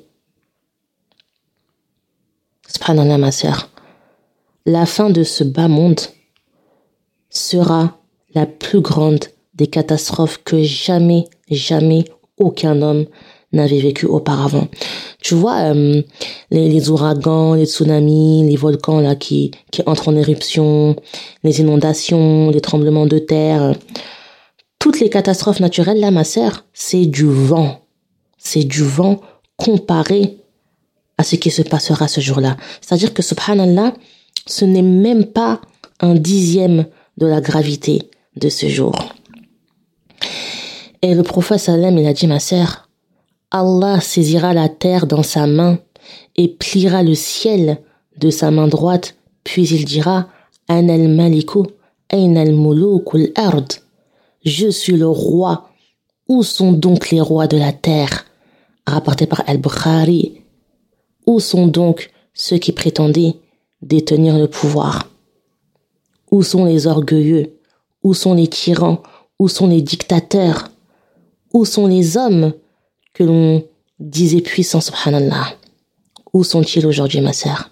Subhanallah, 2.76 3.16
ma 3.16 3.32
sœur. 3.32 3.70
La 4.66 4.84
fin 4.84 5.08
de 5.08 5.22
ce 5.22 5.44
bas 5.44 5.66
monde 5.66 6.00
sera 7.30 7.96
la 8.34 8.44
plus 8.44 8.82
grande 8.82 9.24
des 9.54 9.66
catastrophes 9.66 10.42
que 10.44 10.62
jamais, 10.62 11.24
jamais 11.50 12.04
aucun 12.36 12.82
homme 12.82 13.06
n'avait 13.54 13.80
vécu 13.80 14.04
auparavant. 14.04 14.68
Tu 15.22 15.34
vois, 15.34 15.72
euh, 15.72 16.02
les, 16.50 16.90
ouragans, 16.90 17.54
les 17.54 17.64
tsunamis, 17.64 18.46
les 18.46 18.56
volcans 18.56 19.00
là 19.00 19.14
qui, 19.14 19.52
qui 19.72 19.82
entrent 19.86 20.08
en 20.08 20.16
éruption, 20.16 20.96
les 21.44 21.60
inondations, 21.60 22.50
les 22.50 22.60
tremblements 22.60 23.06
de 23.06 23.18
terre, 23.18 23.72
toutes 24.78 25.00
les 25.00 25.08
catastrophes 25.08 25.60
naturelles 25.60 26.00
là, 26.00 26.10
ma 26.10 26.24
sœur, 26.24 26.66
c'est 26.74 27.06
du 27.06 27.24
vent. 27.24 27.80
C'est 28.36 28.64
du 28.64 28.82
vent 28.82 29.22
comparé 29.56 30.36
à 31.18 31.24
ce 31.24 31.36
qui 31.36 31.50
se 31.50 31.62
passera 31.62 32.08
ce 32.08 32.20
jour-là. 32.20 32.56
C'est-à-dire 32.80 33.14
que 33.14 33.22
subhanallah, 33.22 33.94
ce 34.46 34.64
n'est 34.64 34.82
même 34.82 35.26
pas 35.26 35.60
un 36.00 36.14
dixième 36.14 36.86
de 37.16 37.26
la 37.26 37.40
gravité 37.40 38.10
de 38.36 38.48
ce 38.48 38.68
jour. 38.68 38.94
Et 41.02 41.14
le 41.14 41.22
prophète 41.22 41.60
sallam, 41.60 41.98
il 41.98 42.06
a 42.06 42.12
dit, 42.12 42.26
ma 42.26 42.40
sœur, 42.40 42.88
Allah 43.50 44.00
saisira 44.00 44.52
la 44.52 44.68
terre 44.68 45.06
dans 45.06 45.22
sa 45.22 45.46
main 45.46 45.78
et 46.36 46.48
pliera 46.48 47.02
le 47.02 47.14
ciel 47.14 47.80
de 48.18 48.30
sa 48.30 48.50
main 48.50 48.68
droite, 48.68 49.16
puis 49.44 49.68
il 49.68 49.84
dira, 49.84 50.28
ard. 50.68 50.80
Je 54.44 54.68
suis 54.68 54.96
le 54.96 55.08
roi. 55.08 55.70
Où 56.28 56.42
sont 56.42 56.72
donc 56.72 57.10
les 57.10 57.20
rois 57.20 57.46
de 57.46 57.56
la 57.56 57.72
terre? 57.72 58.26
Rapporté 58.86 59.26
par 59.26 59.42
Al-Bukhari 59.46 60.35
où 61.26 61.40
sont 61.40 61.66
donc 61.66 62.10
ceux 62.34 62.58
qui 62.58 62.72
prétendaient 62.72 63.34
détenir 63.82 64.38
le 64.38 64.48
pouvoir? 64.48 65.08
Où 66.30 66.42
sont 66.42 66.64
les 66.64 66.86
orgueilleux? 66.86 67.58
Où 68.02 68.14
sont 68.14 68.34
les 68.34 68.48
tyrans? 68.48 69.02
Où 69.38 69.48
sont 69.48 69.66
les 69.66 69.82
dictateurs? 69.82 70.68
Où 71.52 71.64
sont 71.64 71.86
les 71.86 72.16
hommes 72.16 72.52
que 73.12 73.24
l'on 73.24 73.64
disait 73.98 74.40
puissants, 74.40 74.80
subhanallah? 74.80 75.56
Où 76.32 76.44
sont-ils 76.44 76.86
aujourd'hui, 76.86 77.20
ma 77.20 77.32
sœur? 77.32 77.70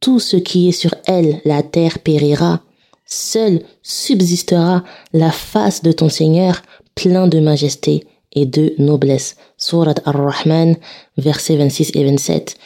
Tout 0.00 0.20
ce 0.20 0.36
qui 0.36 0.68
est 0.68 0.72
sur 0.72 0.94
elle, 1.06 1.40
la 1.44 1.62
terre 1.62 1.98
périra, 1.98 2.60
seule 3.08 3.62
subsistera 3.82 4.84
la 5.12 5.32
face 5.32 5.82
de 5.82 5.90
ton 5.90 6.08
Seigneur 6.08 6.62
plein 6.94 7.26
de 7.26 7.40
majesté 7.40 8.06
et 8.32 8.46
de 8.46 8.74
noblesse. 8.78 9.36
Surat 9.56 9.94
Ar-Rahman, 10.04 10.76
versets 11.16 11.56
26 11.56 11.92
et 11.94 12.04
27. 12.04 12.56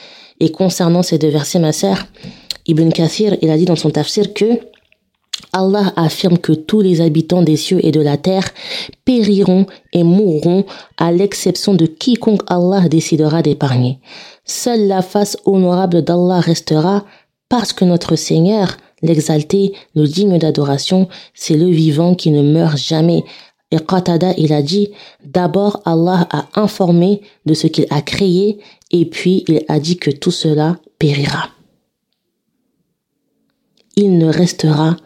Et 0.40 0.50
concernant 0.50 1.02
ces 1.02 1.18
deux 1.18 1.28
versets, 1.28 1.61
ma 1.61 1.72
sœur, 1.72 2.07
Ibn 2.66 2.90
Kathir, 2.90 3.37
il 3.40 3.50
a 3.50 3.57
dit 3.57 3.64
dans 3.64 3.76
son 3.76 3.90
tafsir 3.90 4.35
que 4.35 4.61
Allah 5.52 5.92
affirme 5.96 6.38
que 6.38 6.52
tous 6.52 6.81
les 6.81 7.00
habitants 7.00 7.42
des 7.42 7.57
cieux 7.57 7.85
et 7.85 7.90
de 7.90 8.00
la 8.00 8.16
terre 8.16 8.48
périront 9.05 9.66
et 9.92 10.02
mourront 10.02 10.64
à 10.96 11.12
l'exception 11.12 11.74
de 11.74 11.87
quiconque 11.87 12.42
Allah 12.46 12.88
décidera 12.88 13.42
d'épargner. 13.42 13.98
Seule 14.44 14.87
la 14.87 15.02
face 15.02 15.37
honorable 15.44 16.02
d'Allah 16.02 16.40
restera 16.40 17.05
parce 17.48 17.72
que 17.72 17.85
notre 17.85 18.16
Seigneur, 18.16 18.76
l'exalté, 19.03 19.73
le 19.95 20.07
digne 20.07 20.38
d'adoration, 20.38 21.09
c'est 21.35 21.57
le 21.57 21.69
vivant 21.69 22.15
qui 22.15 22.31
ne 22.31 22.43
meurt 22.43 22.79
jamais. 22.79 23.25
Et 23.71 23.79
Qatada, 23.79 24.35
il 24.37 24.53
a 24.53 24.62
dit, 24.62 24.91
d'abord 25.25 25.81
Allah 25.85 26.29
a 26.31 26.61
informé 26.61 27.23
de 27.47 27.55
ce 27.55 27.67
qu'il 27.67 27.87
a 27.91 28.03
créé 28.03 28.59
et 28.91 29.07
puis 29.07 29.45
il 29.49 29.65
a 29.69 29.81
dit 29.81 29.97
que 29.97 30.11
tout 30.11 30.31
cela 30.31 30.79
périra. 30.99 31.49
Il 33.97 34.19
ne 34.19 34.27
restera 34.27 34.97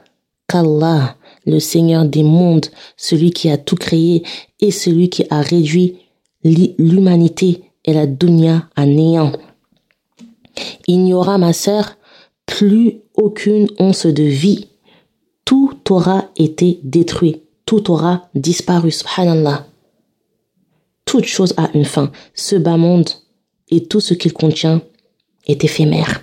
qu'Allah, 0.49 1.17
le 1.45 1.61
Seigneur 1.61 2.05
des 2.05 2.23
mondes, 2.23 2.67
celui 2.97 3.31
qui 3.31 3.49
a 3.49 3.57
tout 3.57 3.77
créé 3.77 4.25
et 4.61 4.71
celui 4.71 5.11
qui 5.11 5.25
a 5.31 5.41
réduit 5.41 5.99
l'humanité 6.43 7.63
et 7.85 7.93
la 7.93 8.07
dunya 8.07 8.69
à 8.77 8.87
néant. 8.87 9.33
Il 10.87 11.03
n'y 11.05 11.15
aura, 11.15 11.39
ma 11.39 11.53
sœur, 11.53 11.97
plus 12.47 13.01
aucune 13.17 13.69
once 13.79 14.07
de 14.07 14.23
vie. 14.23 14.69
Tout 15.45 15.79
aura 15.91 16.31
été 16.37 16.81
détruit, 16.83 17.43
tout 17.67 17.91
aura 17.91 18.29
disparu, 18.35 18.91
subhanallah. 18.91 19.67
Toute 21.05 21.25
chose 21.25 21.55
a 21.57 21.71
une 21.75 21.85
fin. 21.85 22.11
Ce 22.35 22.57
bas 22.57 22.77
monde 22.77 23.09
et 23.71 23.85
tout 23.87 24.01
ce 24.01 24.15
qu'il 24.15 24.33
contient 24.33 24.83
est 25.47 25.65
éphémère. 25.65 26.23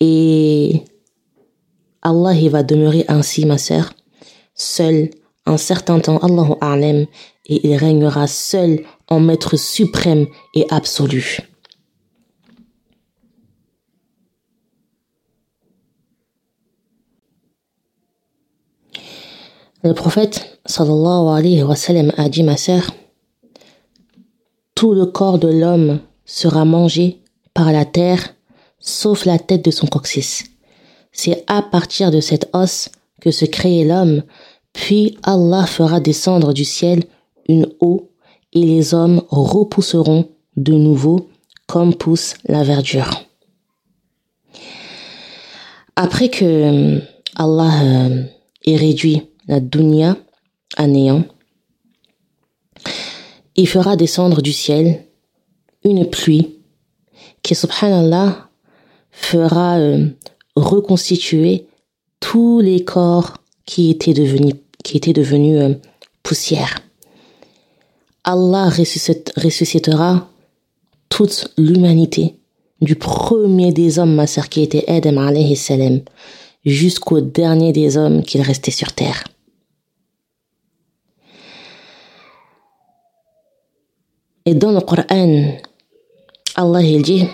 Et 0.00 0.82
Allah 2.02 2.34
il 2.34 2.50
va 2.50 2.62
demeurer 2.62 3.04
ainsi, 3.08 3.46
ma 3.46 3.58
sœur, 3.58 3.92
seul 4.54 5.10
un 5.46 5.56
certain 5.56 6.00
temps, 6.00 6.18
Allahu 6.18 6.54
A'lam, 6.60 7.06
et 7.46 7.66
il 7.68 7.76
régnera 7.76 8.26
seul 8.26 8.84
en 9.08 9.20
maître 9.20 9.56
suprême 9.56 10.26
et 10.54 10.66
absolu. 10.70 11.38
Le 19.86 19.94
prophète 19.94 20.58
sallallahu 20.66 21.28
alayhi 21.38 21.62
wa 21.62 21.76
sallam 21.76 22.10
a 22.16 22.28
dit 22.28 22.42
ma 22.42 22.56
sœur 22.56 22.90
tout 24.74 24.94
le 24.94 25.06
corps 25.06 25.38
de 25.38 25.46
l'homme 25.46 26.00
sera 26.24 26.64
mangé 26.64 27.22
par 27.54 27.70
la 27.70 27.84
terre 27.84 28.34
sauf 28.80 29.24
la 29.26 29.38
tête 29.38 29.64
de 29.64 29.70
son 29.70 29.86
coccyx. 29.86 30.42
C'est 31.12 31.44
à 31.46 31.62
partir 31.62 32.10
de 32.10 32.18
cet 32.18 32.50
os 32.52 32.88
que 33.20 33.30
se 33.30 33.44
crée 33.44 33.84
l'homme, 33.84 34.24
puis 34.72 35.18
Allah 35.22 35.66
fera 35.66 36.00
descendre 36.00 36.52
du 36.52 36.64
ciel 36.64 37.04
une 37.48 37.68
eau 37.78 38.10
et 38.54 38.64
les 38.64 38.92
hommes 38.92 39.22
repousseront 39.28 40.28
de 40.56 40.72
nouveau 40.72 41.28
comme 41.68 41.94
pousse 41.94 42.34
la 42.48 42.64
verdure. 42.64 43.22
Après 45.94 46.28
que 46.28 46.44
euh, 46.44 47.00
Allah 47.36 47.84
euh, 47.84 48.24
ait 48.64 48.76
réduit 48.76 49.22
la 49.46 49.60
dunya 49.60 50.16
à 50.76 50.86
néant, 50.86 51.24
il 53.54 53.68
fera 53.68 53.96
descendre 53.96 54.42
du 54.42 54.52
ciel 54.52 55.04
une 55.84 56.08
pluie 56.08 56.58
qui, 57.42 57.54
subhanallah, 57.54 58.50
fera 59.10 59.78
euh, 59.78 60.08
reconstituer 60.56 61.66
tous 62.20 62.60
les 62.60 62.84
corps 62.84 63.38
qui 63.64 63.90
étaient 63.90 64.12
devenus, 64.12 64.54
euh, 65.62 65.74
poussière. 66.22 66.80
Allah 68.24 68.68
ressuscitera 68.68 70.28
toute 71.08 71.48
l'humanité, 71.56 72.34
du 72.80 72.96
premier 72.96 73.72
des 73.72 73.98
hommes, 73.98 74.14
ma 74.14 74.26
sœur, 74.26 74.48
qui 74.48 74.62
était 74.62 74.84
Adam 74.88 75.18
alayhi 75.18 75.56
jusqu'au 76.64 77.20
dernier 77.20 77.72
des 77.72 77.96
hommes 77.96 78.22
qu'il 78.22 78.42
restait 78.42 78.72
sur 78.72 78.92
terre. 78.92 79.24
Et 84.48 84.54
dans 84.54 84.70
le 84.70 84.80
Coran, 84.80 85.58
Allah 86.54 86.80
il 86.80 87.02
dit 87.02 87.26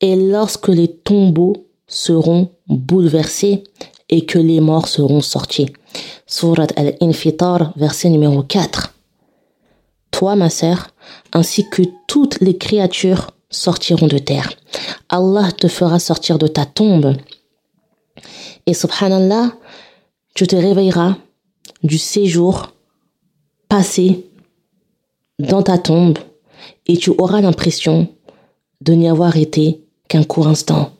et 0.00 0.16
lorsque 0.16 0.68
les 0.68 0.88
tombeaux 0.88 1.66
seront 1.88 2.50
bouleversés 2.68 3.64
et 4.08 4.24
que 4.24 4.38
les 4.38 4.60
morts 4.60 4.86
seront 4.86 5.20
sortis. 5.20 5.66
Surat 6.26 6.68
al-Infitar, 6.76 7.72
verset 7.76 8.08
numéro 8.08 8.44
4. 8.44 8.94
Toi, 10.12 10.36
ma 10.36 10.48
sœur, 10.48 10.88
ainsi 11.32 11.68
que 11.68 11.82
toutes 12.06 12.40
les 12.40 12.56
créatures 12.56 13.32
sortiront 13.50 14.06
de 14.06 14.18
terre. 14.18 14.52
Allah 15.08 15.50
te 15.50 15.66
fera 15.66 15.98
sortir 15.98 16.38
de 16.38 16.46
ta 16.46 16.66
tombe. 16.66 17.16
Et 18.66 18.74
subhanallah, 18.74 19.52
tu 20.34 20.46
te 20.46 20.56
réveilleras 20.56 21.16
du 21.82 21.98
séjour 21.98 22.72
passé 23.72 24.26
dans 25.38 25.62
ta 25.62 25.78
tombe 25.78 26.18
et 26.86 26.98
tu 26.98 27.08
auras 27.16 27.40
l'impression 27.40 28.06
de 28.82 28.92
n'y 28.92 29.08
avoir 29.08 29.38
été 29.38 29.80
qu'un 30.08 30.24
court 30.24 30.46
instant. 30.46 30.92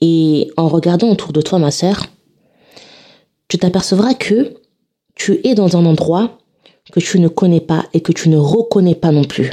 Et 0.00 0.48
en 0.56 0.68
regardant 0.68 1.10
autour 1.10 1.32
de 1.32 1.40
toi, 1.40 1.58
ma 1.58 1.72
sœur, 1.72 2.06
tu 3.48 3.58
t'apercevras 3.58 4.14
que 4.14 4.54
tu 5.16 5.40
es 5.42 5.56
dans 5.56 5.76
un 5.76 5.86
endroit 5.86 6.38
que 6.92 7.00
tu 7.00 7.18
ne 7.18 7.26
connais 7.26 7.60
pas 7.60 7.84
et 7.92 8.00
que 8.00 8.12
tu 8.12 8.28
ne 8.28 8.36
reconnais 8.36 8.94
pas 8.94 9.10
non 9.10 9.24
plus. 9.24 9.50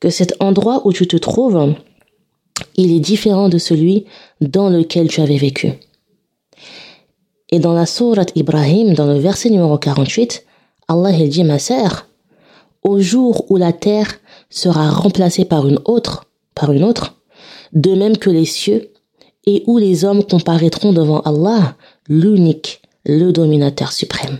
Que 0.00 0.10
cet 0.10 0.34
endroit 0.40 0.86
où 0.86 0.92
tu 0.92 1.08
te 1.08 1.16
trouves, 1.16 1.74
il 2.76 2.92
est 2.92 3.00
différent 3.00 3.48
de 3.48 3.56
celui 3.56 4.04
dans 4.42 4.68
lequel 4.68 5.08
tu 5.08 5.22
avais 5.22 5.38
vécu. 5.38 5.72
Et 7.48 7.60
dans 7.60 7.72
la 7.72 7.86
sourate 7.86 8.32
Ibrahim, 8.34 8.92
dans 8.92 9.06
le 9.06 9.18
verset 9.18 9.48
numéro 9.48 9.78
48, 9.78 10.44
Allah 10.88 11.10
il 11.10 11.28
dit, 11.28 11.44
ma 11.44 11.58
sœur, 11.58 12.06
au 12.82 12.98
jour 13.00 13.44
où 13.50 13.56
la 13.56 13.72
terre 13.72 14.14
sera 14.50 14.90
remplacée 14.90 15.44
par 15.44 15.68
une 15.68 15.80
autre, 15.84 16.24
par 16.54 16.72
une 16.72 16.84
autre, 16.84 17.16
de 17.72 17.94
même 17.94 18.16
que 18.16 18.30
les 18.30 18.46
cieux, 18.46 18.92
et 19.46 19.62
où 19.66 19.78
les 19.78 20.04
hommes 20.04 20.24
comparaîtront 20.24 20.92
devant 20.92 21.20
Allah, 21.20 21.76
l'unique, 22.08 22.82
le 23.04 23.32
dominateur 23.32 23.92
suprême. 23.92 24.38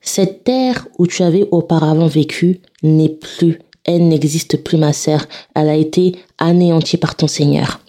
Cette 0.00 0.44
terre 0.44 0.86
où 0.98 1.06
tu 1.06 1.22
avais 1.22 1.48
auparavant 1.50 2.06
vécu 2.06 2.60
n'est 2.82 3.08
plus, 3.08 3.60
elle 3.84 4.08
n'existe 4.08 4.62
plus 4.62 4.76
ma 4.76 4.92
sœur, 4.92 5.24
elle 5.54 5.68
a 5.68 5.76
été 5.76 6.16
anéantie 6.38 6.96
par 6.96 7.16
ton 7.16 7.26
Seigneur. 7.26 7.80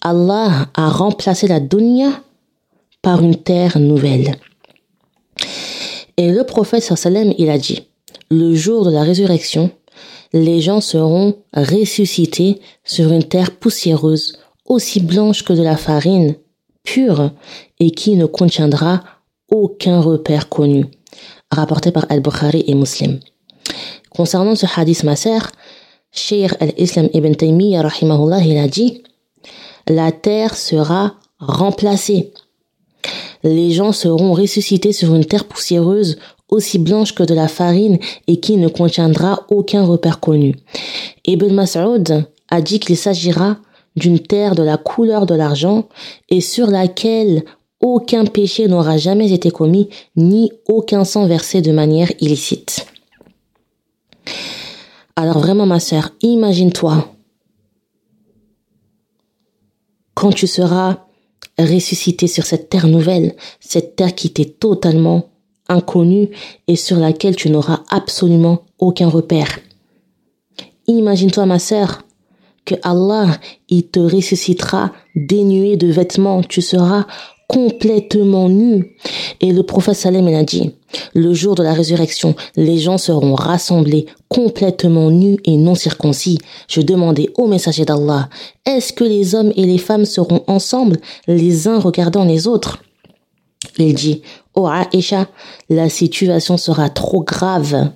Allah 0.00 0.68
a 0.74 0.88
remplacé 0.90 1.46
la 1.46 1.60
dunya 1.60 2.10
par 3.02 3.22
une 3.22 3.36
terre 3.36 3.78
nouvelle. 3.78 4.36
Et 6.16 6.30
le 6.30 6.44
prophète 6.44 6.82
sallam, 6.82 7.32
il 7.38 7.50
a 7.50 7.58
dit, 7.58 7.82
le 8.30 8.54
jour 8.54 8.84
de 8.84 8.90
la 8.90 9.02
résurrection, 9.02 9.70
les 10.32 10.60
gens 10.60 10.80
seront 10.80 11.36
ressuscités 11.52 12.60
sur 12.84 13.12
une 13.12 13.24
terre 13.24 13.52
poussiéreuse, 13.52 14.38
aussi 14.66 15.00
blanche 15.00 15.44
que 15.44 15.52
de 15.52 15.62
la 15.62 15.76
farine, 15.76 16.36
pure, 16.82 17.30
et 17.78 17.90
qui 17.90 18.16
ne 18.16 18.26
contiendra 18.26 19.02
aucun 19.50 20.00
repère 20.00 20.48
connu. 20.48 20.86
Rapporté 21.50 21.92
par 21.92 22.06
Al-Bukhari 22.08 22.64
et 22.66 22.74
Muslim. 22.74 23.20
Concernant 24.10 24.54
ce 24.54 24.66
hadith, 24.74 25.04
ma 25.04 25.14
Sheikh 26.14 26.52
al-Islam 26.60 27.08
ibn 27.14 27.34
Taymiyyah, 27.34 27.88
il 28.44 28.58
a 28.58 28.68
dit, 28.68 29.02
la 29.88 30.12
terre 30.12 30.54
sera 30.56 31.14
remplacée 31.38 32.32
les 33.42 33.70
gens 33.70 33.92
seront 33.92 34.32
ressuscités 34.32 34.92
sur 34.92 35.14
une 35.14 35.24
terre 35.24 35.46
poussiéreuse 35.46 36.18
aussi 36.48 36.78
blanche 36.78 37.14
que 37.14 37.22
de 37.22 37.34
la 37.34 37.48
farine 37.48 37.98
et 38.26 38.38
qui 38.38 38.56
ne 38.56 38.68
contiendra 38.68 39.46
aucun 39.50 39.84
repère 39.84 40.20
connu. 40.20 40.54
Ibn 41.26 41.52
Mas'ud 41.52 42.26
a 42.50 42.60
dit 42.60 42.78
qu'il 42.78 42.96
s'agira 42.96 43.56
d'une 43.96 44.20
terre 44.20 44.54
de 44.54 44.62
la 44.62 44.76
couleur 44.76 45.26
de 45.26 45.34
l'argent 45.34 45.88
et 46.28 46.40
sur 46.40 46.66
laquelle 46.66 47.44
aucun 47.80 48.24
péché 48.26 48.68
n'aura 48.68 48.96
jamais 48.96 49.32
été 49.32 49.50
commis 49.50 49.88
ni 50.16 50.52
aucun 50.68 51.04
sang 51.04 51.26
versé 51.26 51.62
de 51.62 51.72
manière 51.72 52.10
illicite. 52.20 52.86
Alors 55.16 55.40
vraiment 55.40 55.66
ma 55.66 55.80
sœur, 55.80 56.10
imagine-toi 56.22 57.08
quand 60.14 60.30
tu 60.30 60.46
seras 60.46 61.06
ressuscité 61.64 62.26
sur 62.26 62.44
cette 62.44 62.68
terre 62.68 62.86
nouvelle, 62.86 63.34
cette 63.60 63.96
terre 63.96 64.14
qui 64.14 64.30
t'est 64.30 64.58
totalement 64.58 65.30
inconnue 65.68 66.28
et 66.68 66.76
sur 66.76 66.98
laquelle 66.98 67.36
tu 67.36 67.50
n'auras 67.50 67.82
absolument 67.88 68.62
aucun 68.78 69.08
repère. 69.08 69.58
Imagine-toi, 70.86 71.46
ma 71.46 71.58
sœur, 71.58 72.02
que 72.64 72.74
Allah, 72.82 73.38
il 73.68 73.88
te 73.88 74.00
ressuscitera 74.00 74.92
dénué 75.16 75.76
de 75.76 75.88
vêtements, 75.88 76.42
tu 76.42 76.62
seras 76.62 77.06
complètement 77.52 78.48
nu. 78.48 78.96
Et 79.40 79.52
le 79.52 79.62
prophète 79.62 79.96
Salem 79.96 80.26
a 80.28 80.42
dit, 80.42 80.72
le 81.14 81.34
jour 81.34 81.54
de 81.54 81.62
la 81.62 81.74
résurrection, 81.74 82.34
les 82.56 82.78
gens 82.78 82.98
seront 82.98 83.34
rassemblés 83.34 84.06
complètement 84.28 85.10
nus 85.10 85.36
et 85.44 85.56
non 85.56 85.74
circoncis. 85.74 86.38
Je 86.68 86.80
demandais 86.80 87.28
au 87.36 87.46
messager 87.46 87.84
d'Allah, 87.84 88.28
est-ce 88.64 88.92
que 88.92 89.04
les 89.04 89.34
hommes 89.34 89.52
et 89.56 89.66
les 89.66 89.78
femmes 89.78 90.06
seront 90.06 90.42
ensemble, 90.46 90.96
les 91.26 91.68
uns 91.68 91.78
regardant 91.78 92.24
les 92.24 92.46
autres? 92.46 92.82
Il 93.78 93.94
dit, 93.94 94.22
oh 94.54 94.68
Aisha, 94.92 95.28
la 95.68 95.88
situation 95.88 96.56
sera 96.56 96.88
trop 96.88 97.22
grave. 97.22 97.90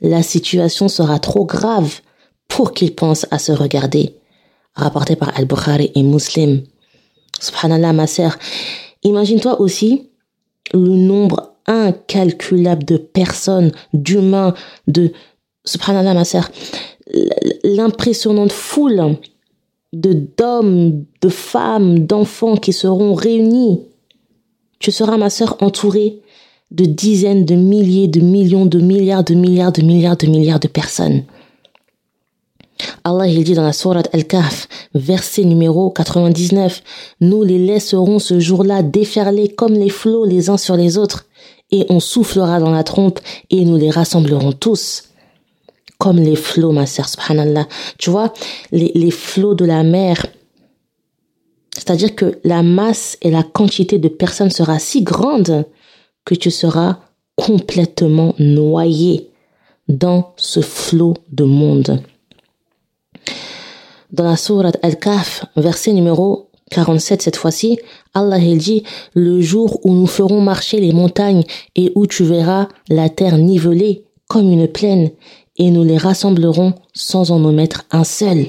La 0.00 0.22
situation 0.22 0.88
sera 0.88 1.18
trop 1.18 1.46
grave 1.46 2.00
pour 2.48 2.72
qu'ils 2.72 2.94
pensent 2.94 3.26
à 3.30 3.38
se 3.38 3.52
regarder. 3.52 4.16
Rapporté 4.74 5.16
par 5.16 5.32
Al-Bukhari 5.36 5.90
et 5.94 6.02
Muslim. 6.02 6.62
Subhanallah, 7.40 7.92
ma 7.92 8.06
sœur. 8.06 8.38
Imagine-toi 9.02 9.60
aussi 9.60 10.10
le 10.72 10.96
nombre 10.96 11.52
incalculable 11.66 12.84
de 12.84 12.96
personnes, 12.96 13.72
d'humains, 13.92 14.54
de, 14.86 15.12
subhanallah, 15.64 16.14
ma 16.14 16.24
sœur, 16.24 16.50
l'impressionnante 17.62 18.52
foule 18.52 19.16
de 19.92 20.12
d'hommes, 20.36 21.04
de 21.20 21.28
femmes, 21.28 22.06
d'enfants 22.06 22.56
qui 22.56 22.72
seront 22.72 23.14
réunis. 23.14 23.80
Tu 24.80 24.90
seras, 24.90 25.16
ma 25.16 25.30
sœur, 25.30 25.56
entourée 25.60 26.20
de 26.70 26.84
dizaines 26.84 27.44
de 27.44 27.54
milliers, 27.54 28.08
de 28.08 28.20
millions, 28.20 28.66
de 28.66 28.80
milliards, 28.80 29.22
de 29.22 29.34
milliards, 29.34 29.72
de 29.72 29.82
milliards, 29.82 30.16
de 30.16 30.26
milliards 30.26 30.60
de 30.60 30.68
personnes. 30.68 31.22
Allah 33.06 33.26
il 33.26 33.44
dit 33.44 33.52
dans 33.52 33.62
la 33.62 33.74
sourate 33.74 34.08
Al-Kahf, 34.14 34.66
verset 34.94 35.44
numéro 35.44 35.90
99, 35.90 36.82
Nous 37.20 37.42
les 37.42 37.58
laisserons 37.58 38.18
ce 38.18 38.40
jour-là 38.40 38.82
déferler 38.82 39.50
comme 39.50 39.74
les 39.74 39.90
flots 39.90 40.24
les 40.24 40.48
uns 40.48 40.56
sur 40.56 40.74
les 40.74 40.96
autres, 40.96 41.26
et 41.70 41.84
on 41.90 42.00
soufflera 42.00 42.60
dans 42.60 42.70
la 42.70 42.82
trompe, 42.82 43.20
et 43.50 43.66
nous 43.66 43.76
les 43.76 43.90
rassemblerons 43.90 44.52
tous. 44.52 45.10
Comme 45.98 46.16
les 46.16 46.34
flots, 46.34 46.72
ma 46.72 46.86
sœur, 46.86 47.06
subhanallah. 47.06 47.68
Tu 47.98 48.08
vois, 48.08 48.32
les, 48.72 48.90
les 48.94 49.10
flots 49.10 49.54
de 49.54 49.66
la 49.66 49.82
mer, 49.82 50.24
c'est-à-dire 51.74 52.14
que 52.14 52.38
la 52.42 52.62
masse 52.62 53.18
et 53.20 53.30
la 53.30 53.42
quantité 53.42 53.98
de 53.98 54.08
personnes 54.08 54.50
sera 54.50 54.78
si 54.78 55.02
grande 55.02 55.66
que 56.24 56.34
tu 56.34 56.50
seras 56.50 57.00
complètement 57.36 58.34
noyé 58.38 59.28
dans 59.88 60.32
ce 60.36 60.60
flot 60.60 61.14
de 61.30 61.44
monde 61.44 62.00
dans 64.14 64.24
la 64.24 64.36
sourate 64.36 64.78
Al-Kahf, 64.82 65.44
verset 65.56 65.92
numéro 65.92 66.48
47 66.70 67.20
cette 67.20 67.36
fois-ci, 67.36 67.78
Allah 68.14 68.38
il 68.38 68.58
dit 68.58 68.84
le 69.12 69.40
jour 69.40 69.80
où 69.84 69.92
nous 69.92 70.06
ferons 70.06 70.40
marcher 70.40 70.80
les 70.80 70.92
montagnes 70.92 71.42
et 71.74 71.92
où 71.94 72.06
tu 72.06 72.22
verras 72.22 72.68
la 72.88 73.08
terre 73.08 73.36
nivelée 73.36 74.04
comme 74.28 74.50
une 74.50 74.68
plaine 74.68 75.10
et 75.56 75.70
nous 75.70 75.84
les 75.84 75.98
rassemblerons 75.98 76.74
sans 76.94 77.32
en 77.32 77.44
omettre 77.44 77.84
un 77.90 78.04
seul. 78.04 78.46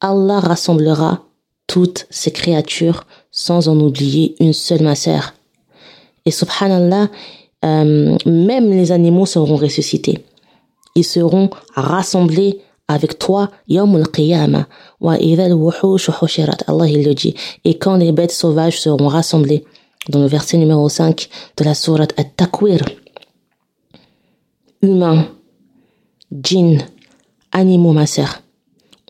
Allah 0.00 0.40
rassemblera 0.40 1.22
toutes 1.66 2.06
ces 2.10 2.32
créatures 2.32 3.06
sans 3.30 3.68
en 3.68 3.78
oublier 3.78 4.34
une 4.40 4.52
seule 4.52 4.82
ma 4.82 4.96
sœur. 4.96 5.32
Et 6.26 6.30
subhanallah, 6.30 7.08
euh, 7.64 8.16
même 8.26 8.70
les 8.70 8.92
animaux 8.92 9.26
seront 9.26 9.56
ressuscités. 9.56 10.24
Ils 10.96 11.04
seront 11.04 11.50
rassemblés 11.74 12.60
avec 12.88 13.18
toi, 13.18 13.50
Yom 13.68 13.96
al-Qiyamah, 13.96 14.66
wa 15.00 15.14
Allah 15.14 16.88
il 16.88 17.04
le 17.04 17.14
dit, 17.14 17.34
et 17.64 17.78
quand 17.78 17.96
les 17.96 18.12
bêtes 18.12 18.32
sauvages 18.32 18.80
seront 18.80 19.08
rassemblées, 19.08 19.64
dans 20.10 20.20
le 20.20 20.26
verset 20.26 20.58
numéro 20.58 20.88
5 20.88 21.28
de 21.56 21.64
la 21.64 21.74
sourate 21.74 22.12
At-Takwir, 22.18 22.82
humains, 24.82 25.26
djinns, 26.30 26.82
animaux, 27.52 27.92
ma 27.92 28.06
sœur, 28.06 28.42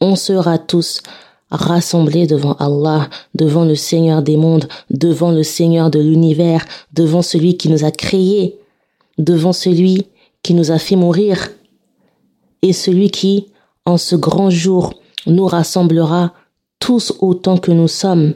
on 0.01 0.15
sera 0.15 0.59
tous 0.59 1.03
rassemblés 1.51 2.27
devant 2.27 2.55
Allah, 2.55 3.09
devant 3.35 3.65
le 3.65 3.75
Seigneur 3.75 4.23
des 4.23 4.37
mondes, 4.37 4.69
devant 4.91 5.33
le 5.33 5.43
Seigneur 5.43 5.91
de 5.91 5.99
l'univers, 5.99 6.65
devant 6.93 7.23
celui 7.23 7.57
qui 7.57 7.69
nous 7.69 7.85
a 7.85 7.91
créés, 7.91 8.59
devant 9.19 9.53
celui 9.53 10.07
qui 10.43 10.55
nous 10.55 10.71
a 10.71 10.79
fait 10.79 10.97
mourir, 10.97 11.51
et 12.63 12.73
celui 12.73 13.11
qui 13.11 13.49
en 13.87 13.97
ce 13.97 14.17
grand 14.17 14.51
jour 14.51 14.95
nous 15.27 15.47
rassemblera 15.47 16.33
tous 16.79 17.13
autant 17.21 17.59
que 17.59 17.71
nous 17.71 17.89
sommes. 17.89 18.35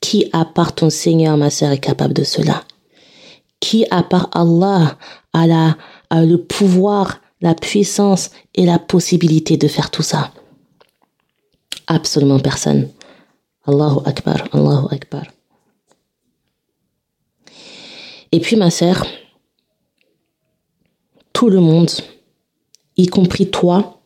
Qui 0.00 0.28
à 0.32 0.44
part 0.44 0.74
ton 0.74 0.90
Seigneur, 0.90 1.36
ma 1.36 1.50
sœur, 1.50 1.70
est 1.72 1.78
capable 1.78 2.12
de 2.12 2.24
cela? 2.24 2.64
Qui 3.60 3.86
à 3.90 4.02
part 4.02 4.28
Allah 4.32 4.98
a, 5.32 5.76
a 6.10 6.24
le 6.24 6.42
pouvoir, 6.42 7.20
la 7.40 7.54
puissance 7.54 8.30
et 8.54 8.66
la 8.66 8.78
possibilité 8.78 9.56
de 9.56 9.66
faire 9.66 9.90
tout 9.90 10.02
ça? 10.02 10.32
Absolument 11.86 12.38
personne. 12.38 12.90
Allahu 13.66 14.00
Akbar, 14.04 14.48
Allahu 14.52 14.88
Akbar. 14.90 15.24
Et 18.30 18.40
puis 18.40 18.56
ma 18.56 18.70
sœur, 18.70 19.06
tout 21.32 21.48
le 21.48 21.60
monde, 21.60 21.90
y 22.96 23.06
compris 23.06 23.50
toi, 23.50 24.02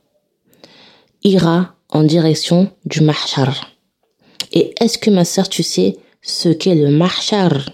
ira 1.23 1.75
en 1.91 2.03
direction 2.03 2.71
du 2.85 3.01
mahshar. 3.01 3.71
Et 4.53 4.75
est-ce 4.81 4.99
que 4.99 5.11
ma 5.11 5.25
sœur, 5.25 5.49
tu 5.49 5.63
sais 5.63 5.97
ce 6.23 6.49
qu'est 6.49 6.75
le 6.75 6.91
mahshar? 6.91 7.71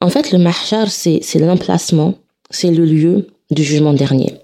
En 0.00 0.10
fait, 0.10 0.32
le 0.32 0.38
mahshar, 0.38 0.90
c'est 0.90 1.22
l'emplacement, 1.36 2.14
c'est 2.50 2.70
le 2.70 2.84
lieu 2.84 3.28
du 3.50 3.62
jugement 3.62 3.94
dernier. 3.94 4.34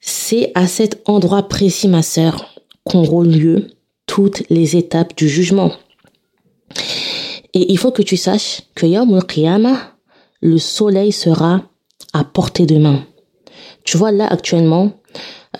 C'est 0.00 0.52
à 0.54 0.66
cet 0.66 1.02
endroit 1.08 1.48
précis, 1.48 1.88
ma 1.88 2.02
sœur, 2.02 2.54
qu'auront 2.84 3.22
lieu 3.22 3.68
toutes 4.06 4.42
les 4.50 4.76
étapes 4.76 5.16
du 5.16 5.28
jugement. 5.28 5.72
Et 7.54 7.72
il 7.72 7.78
faut 7.78 7.92
que 7.92 8.02
tu 8.02 8.16
saches 8.16 8.62
que 8.74 8.86
Yom 8.86 9.14
al 9.14 9.76
le 10.42 10.58
soleil 10.58 11.12
sera 11.12 11.62
à 12.12 12.24
portée 12.24 12.66
de 12.66 12.76
main. 12.76 13.06
Tu 13.84 13.96
vois, 13.96 14.12
là, 14.12 14.26
actuellement, 14.26 14.92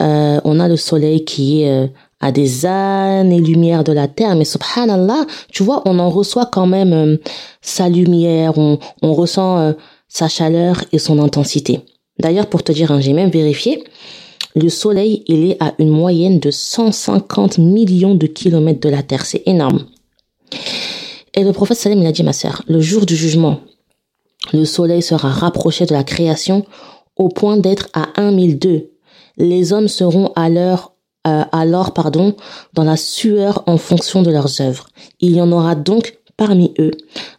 euh, 0.01 0.41
on 0.45 0.61
a 0.61 0.69
le 0.69 0.77
soleil 0.77 1.25
qui 1.25 1.63
est 1.63 1.71
euh, 1.71 1.87
à 2.21 2.33
des 2.33 2.67
années-lumière 2.67 3.85
de 3.85 3.93
la 3.93 4.09
Terre, 4.09 4.35
mais 4.35 4.45
subhanallah, 4.45 5.27
tu 5.51 5.63
vois, 5.63 5.83
on 5.85 5.99
en 5.99 6.11
reçoit 6.11 6.47
quand 6.47 6.67
même 6.67 6.93
euh, 6.93 7.17
sa 7.61 7.89
lumière, 7.89 8.59
on, 8.59 8.79
on 9.03 9.13
ressent 9.13 9.75
sa 10.09 10.29
chaleur 10.29 10.85
et 10.93 10.99
son 10.99 11.19
intensité. 11.19 11.81
D'ailleurs, 12.19 12.47
pour 12.47 12.63
te 12.63 12.73
dire, 12.73 13.01
j'ai 13.01 13.13
même 13.13 13.31
vérifié, 13.31 13.85
le 14.55 14.69
soleil, 14.69 15.25
il 15.27 15.51
est 15.51 15.57
à 15.61 15.75
une 15.79 15.91
moyenne 15.91 16.39
de 16.39 16.51
150 16.51 17.59
millions 17.59 18.15
de 18.15 18.27
kilomètres 18.27 18.81
de 18.81 18.89
la 18.89 19.03
Terre, 19.03 19.27
c'est 19.27 19.43
énorme. 19.47 19.85
Et 21.35 21.43
le 21.43 21.53
prophète 21.53 21.79
Salim, 21.79 22.01
il 22.01 22.07
a 22.07 22.13
dit, 22.13 22.23
ma 22.23 22.33
sœur, 22.33 22.63
le 22.69 22.81
jour 22.81 23.05
du 23.05 23.17
jugement, 23.17 23.61
le 24.53 24.65
soleil 24.65 25.03
sera 25.03 25.31
rapproché 25.31 25.87
de 25.87 25.93
la 25.93 26.05
création 26.05 26.65
au 27.17 27.29
point 27.29 27.57
d'être 27.57 27.89
à 27.93 28.21
1002 28.21 28.94
les 29.37 29.73
hommes 29.73 29.89
seront 29.89 30.33
alors, 30.37 30.95
euh, 31.27 31.45
alors 31.53 31.95
pardon, 31.95 32.37
dans 32.73 32.85
la 32.85 32.97
sueur 32.97 33.63
en 33.67 33.77
fonction 33.77 34.23
de 34.23 34.31
leurs 34.31 34.61
œuvres. 34.61 34.89
Il 35.21 35.35
y 35.35 35.41
en 35.41 35.53
aura 35.53 35.75
donc 35.75 36.19
parmi 36.37 36.75
eux 36.79 36.93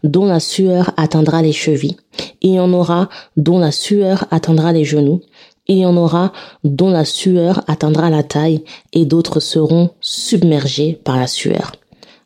dont 0.04 0.26
la 0.26 0.40
sueur 0.40 0.92
atteindra 0.98 1.42
les 1.42 1.52
chevilles. 1.52 1.98
Il 2.42 2.54
y 2.54 2.60
en 2.60 2.72
aura 2.74 3.10
dont 3.38 3.60
la 3.60 3.72
sueur 3.72 4.26
atteindra 4.32 4.72
les 4.72 4.86
genoux. 4.86 5.22
Il 5.68 5.80
y 5.80 5.86
en 5.86 5.98
aura 5.98 6.32
dont 6.64 6.90
la 6.90 7.06
sueur 7.06 7.64
atteindra 7.68 8.10
la 8.10 8.24
taille 8.24 8.64
et 8.94 9.06
d'autres 9.06 9.40
seront 9.40 9.90
submergés 10.00 11.00
par 11.04 11.18
la 11.18 11.28
sueur. 11.28 11.72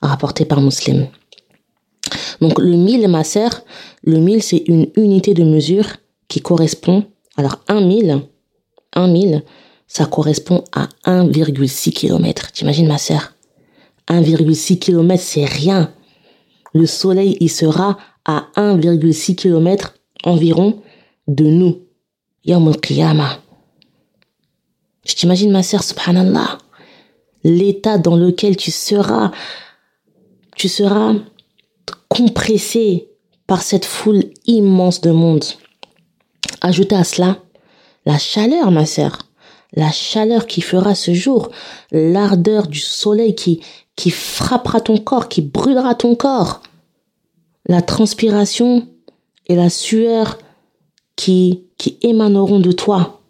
Rapporté 0.02 0.46
par 0.46 0.62
Muslim. 0.62 1.08
Donc 2.42 2.60
le 2.60 2.76
mille, 2.76 3.08
ma 3.08 3.24
sœur, 3.24 3.62
le 4.04 4.20
mille 4.20 4.44
c'est 4.44 4.64
une 4.68 4.88
unité 4.96 5.34
de 5.34 5.44
mesure 5.44 5.86
qui 6.28 6.42
correspond, 6.42 7.06
alors 7.38 7.60
un 7.68 7.82
mille, 7.82 8.22
un 8.94 9.08
mille, 9.08 9.44
ça 9.88 10.06
correspond 10.06 10.64
à 10.72 10.88
1,6 11.06 11.92
km. 11.92 12.52
T'imagines 12.52 12.88
ma 12.88 12.98
sœur? 12.98 13.34
1,6 14.08 14.80
km, 14.80 15.24
c'est 15.24 15.46
rien. 15.46 15.94
Le 16.74 16.86
soleil, 16.86 17.38
il 17.40 17.50
sera 17.50 17.98
à 18.26 18.48
1,6 18.56 19.36
km 19.36 19.96
environ 20.24 20.82
de 21.28 21.46
nous. 21.46 21.80
Yawm 22.46 22.68
al 22.68 22.76
Je 25.06 25.14
t'imagine 25.16 25.52
ma 25.52 25.64
sœur, 25.64 25.84
subhanallah. 25.84 26.58
L'état 27.44 27.98
dans 27.98 28.16
lequel 28.16 28.58
tu 28.58 28.72
seras, 28.72 29.32
tu 30.56 30.68
seras 30.68 31.16
compressé 32.10 33.10
par 33.48 33.62
cette 33.62 33.86
foule 33.86 34.26
immense 34.46 35.02
de 35.02 35.12
monde. 35.12 35.46
Ajoutez 36.62 36.96
à 36.96 37.04
cela 37.04 37.38
la 38.10 38.18
chaleur, 38.18 38.72
ma 38.72 38.86
sœur 38.86 39.20
la 39.74 39.92
chaleur 39.92 40.48
qui 40.48 40.62
fera 40.62 40.96
ce 40.96 41.14
jour, 41.14 41.52
l'ardeur 41.92 42.68
du 42.68 42.80
soleil 42.80 43.36
qui, 43.36 43.62
qui 43.96 44.10
frappera 44.10 44.82
ton 44.82 44.98
corps, 44.98 45.30
qui 45.30 45.42
brûlera 45.42 45.94
ton 45.94 46.16
corps, 46.16 46.62
la 47.68 47.84
transpiration 47.84 48.88
et 49.48 49.56
la 49.56 49.70
sueur 49.70 50.40
qui, 51.16 51.66
émaneront 52.02 52.60
de 52.60 52.72
toi. 52.72 53.22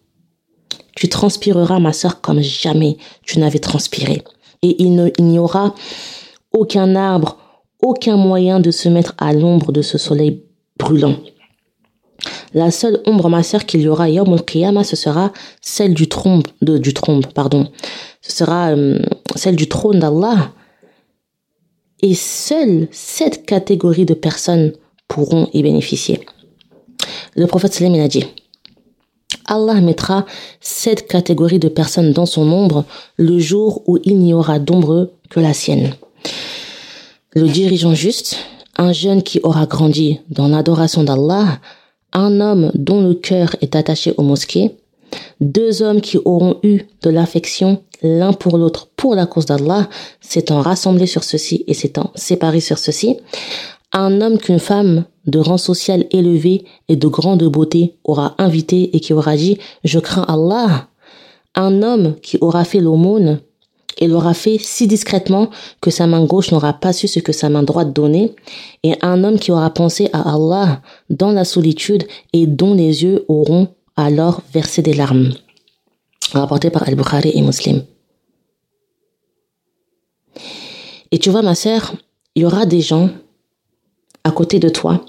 Tu 0.95 1.09
transpireras, 1.09 1.79
ma 1.79 1.93
sœur, 1.93 2.21
comme 2.21 2.41
jamais 2.41 2.97
tu 3.23 3.39
n'avais 3.39 3.59
transpiré. 3.59 4.23
Et 4.61 4.81
il 4.81 5.11
n'y 5.19 5.39
aura 5.39 5.75
aucun 6.51 6.95
arbre, 6.95 7.37
aucun 7.81 8.17
moyen 8.17 8.59
de 8.59 8.71
se 8.71 8.89
mettre 8.89 9.13
à 9.17 9.33
l'ombre 9.33 9.71
de 9.71 9.81
ce 9.81 9.97
soleil 9.97 10.43
brûlant. 10.77 11.17
La 12.53 12.71
seule 12.71 13.01
ombre, 13.05 13.29
ma 13.29 13.43
sœur, 13.43 13.65
qu'il 13.65 13.81
y 13.81 13.87
aura 13.87 14.09
Yom 14.09 14.33
al 14.33 14.85
ce 14.85 14.95
sera 14.95 15.31
celle 15.61 15.93
du 15.93 16.07
trône, 16.07 16.43
de, 16.61 16.77
du 16.77 16.93
trône, 16.93 17.25
pardon. 17.25 17.67
Ce 18.21 18.31
sera 18.31 18.69
euh, 18.69 18.99
celle 19.35 19.55
du 19.55 19.67
trône 19.67 19.99
d'Allah. 19.99 20.51
Et 22.01 22.15
seule 22.15 22.87
cette 22.91 23.45
catégorie 23.45 24.05
de 24.05 24.13
personnes 24.13 24.73
pourront 25.07 25.49
y 25.53 25.61
bénéficier. 25.61 26.21
Le 27.35 27.45
prophète 27.45 27.73
Salim 27.73 28.01
a 28.01 28.07
dit, 28.07 28.25
Allah 29.45 29.81
mettra 29.81 30.25
cette 30.61 31.07
catégorie 31.07 31.59
de 31.59 31.69
personnes 31.69 32.13
dans 32.13 32.25
son 32.25 32.49
ombre 32.51 32.85
le 33.17 33.39
jour 33.39 33.83
où 33.87 33.97
il 34.03 34.17
n'y 34.19 34.33
aura 34.33 34.59
d'ombre 34.59 35.11
que 35.29 35.39
la 35.39 35.53
sienne. 35.53 35.93
Le 37.33 37.47
dirigeant 37.47 37.93
juste, 37.93 38.37
un 38.77 38.91
jeune 38.91 39.23
qui 39.23 39.39
aura 39.43 39.65
grandi 39.65 40.19
dans 40.29 40.47
l'adoration 40.47 41.03
d'Allah, 41.03 41.59
un 42.13 42.41
homme 42.41 42.71
dont 42.75 43.01
le 43.01 43.13
cœur 43.13 43.55
est 43.61 43.75
attaché 43.75 44.13
aux 44.17 44.23
mosquées, 44.23 44.75
deux 45.41 45.81
hommes 45.81 46.01
qui 46.01 46.17
auront 46.17 46.57
eu 46.63 46.81
de 47.01 47.09
l'affection 47.09 47.81
l'un 48.01 48.33
pour 48.33 48.57
l'autre 48.57 48.87
pour 48.95 49.15
la 49.15 49.25
cause 49.25 49.45
d'Allah, 49.45 49.89
s'étant 50.21 50.61
rassemblés 50.61 51.07
sur 51.07 51.23
ceci 51.23 51.63
et 51.67 51.73
s'étant 51.73 52.11
séparés 52.15 52.61
sur 52.61 52.77
ceci, 52.77 53.17
un 53.91 54.21
homme 54.21 54.37
qu'une 54.37 54.59
femme 54.59 55.05
de 55.25 55.39
rang 55.39 55.57
social 55.57 56.05
élevé 56.11 56.63
et 56.87 56.95
de 56.95 57.07
grande 57.07 57.43
beauté 57.43 57.95
aura 58.03 58.35
invité 58.37 58.95
et 58.95 58.99
qui 58.99 59.13
aura 59.13 59.35
dit 59.35 59.57
Je 59.83 59.99
crains 59.99 60.25
Allah. 60.27 60.87
Un 61.55 61.81
homme 61.81 62.15
qui 62.21 62.37
aura 62.41 62.63
fait 62.63 62.79
l'aumône 62.79 63.41
et 63.99 64.07
l'aura 64.07 64.33
fait 64.33 64.57
si 64.57 64.87
discrètement 64.87 65.49
que 65.81 65.91
sa 65.91 66.07
main 66.07 66.23
gauche 66.25 66.51
n'aura 66.51 66.73
pas 66.73 66.93
su 66.93 67.07
ce 67.07 67.19
que 67.19 67.33
sa 67.33 67.49
main 67.49 67.63
droite 67.63 67.93
donnait, 67.93 68.33
et 68.83 68.95
un 69.01 69.23
homme 69.23 69.37
qui 69.37 69.51
aura 69.51 69.69
pensé 69.69 70.09
à 70.13 70.33
Allah 70.33 70.81
dans 71.09 71.31
la 71.31 71.45
solitude 71.45 72.07
et 72.33 72.47
dont 72.47 72.73
les 72.73 73.03
yeux 73.03 73.25
auront 73.27 73.67
alors 73.95 74.41
versé 74.53 74.81
des 74.81 74.93
larmes. 74.93 75.33
Rapporté 76.31 76.69
par 76.69 76.87
Al-Bukhari 76.87 77.31
et 77.33 77.41
Muslim. 77.41 77.83
Et 81.11 81.19
tu 81.19 81.29
vois, 81.29 81.41
ma 81.41 81.55
sœur, 81.55 81.93
il 82.35 82.43
y 82.43 82.45
aura 82.45 82.65
des 82.65 82.81
gens 82.81 83.09
à 84.23 84.31
côté 84.31 84.59
de 84.59 84.69
toi 84.69 85.03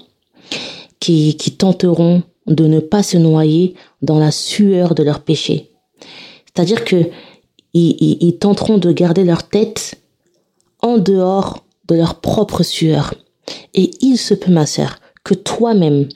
qui, 0.99 1.37
qui 1.37 1.51
tenteront 1.51 2.23
de 2.47 2.65
ne 2.65 2.79
pas 2.79 3.03
se 3.03 3.17
noyer 3.17 3.75
dans 4.01 4.19
la 4.19 4.31
sueur 4.31 4.95
de 4.95 5.03
leur 5.03 5.21
péché. 5.21 5.71
C'est-à-dire 6.45 6.83
que 6.83 7.09
ils, 7.73 8.37
tenteront 8.37 8.77
de 8.77 8.91
garder 8.91 9.23
leur 9.23 9.47
tête 9.47 9.95
en 10.81 10.97
dehors 10.97 11.63
de 11.87 11.95
leur 11.95 12.19
propre 12.19 12.63
sueur. 12.63 13.13
Et 13.73 13.91
il 14.01 14.17
se 14.17 14.33
peut, 14.33 14.51
ma 14.51 14.65
sœur, 14.65 14.99
que 15.23 15.33
toi-même, 15.33 16.09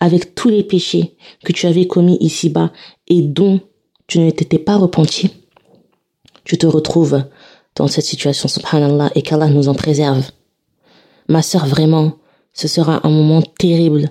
avec 0.00 0.34
tous 0.34 0.48
les 0.48 0.64
péchés 0.64 1.16
que 1.44 1.52
tu 1.52 1.66
avais 1.66 1.86
commis 1.86 2.16
ici-bas 2.20 2.72
et 3.06 3.22
dont 3.22 3.60
tu 4.06 4.20
ne 4.20 4.30
t'étais 4.30 4.58
pas 4.58 4.76
repenti, 4.76 5.30
tu 6.44 6.56
te 6.56 6.66
retrouves 6.66 7.22
dans 7.76 7.86
cette 7.86 8.04
situation, 8.04 8.48
subhanallah, 8.48 9.10
et 9.14 9.22
qu'Allah 9.22 9.48
nous 9.48 9.68
en 9.68 9.74
préserve. 9.74 10.24
Ma 11.28 11.42
sœur, 11.42 11.66
vraiment, 11.66 12.14
ce 12.54 12.66
sera 12.66 13.06
un 13.06 13.10
moment 13.10 13.42
terrible. 13.42 14.10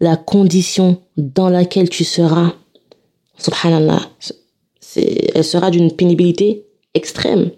La 0.00 0.16
condition 0.16 1.00
dans 1.16 1.48
laquelle 1.48 1.88
tu 1.88 2.04
seras, 2.04 2.52
subhanallah, 3.38 4.00
elle 4.96 5.44
sera 5.44 5.70
d'une 5.70 5.92
pénibilité 5.92 6.66
extrême. 6.94 7.50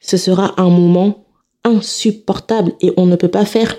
Ce 0.00 0.16
sera 0.16 0.60
un 0.60 0.68
moment 0.68 1.24
insupportable 1.64 2.72
et 2.80 2.92
on 2.96 3.06
ne 3.06 3.16
peut 3.16 3.28
pas 3.28 3.44
faire 3.44 3.74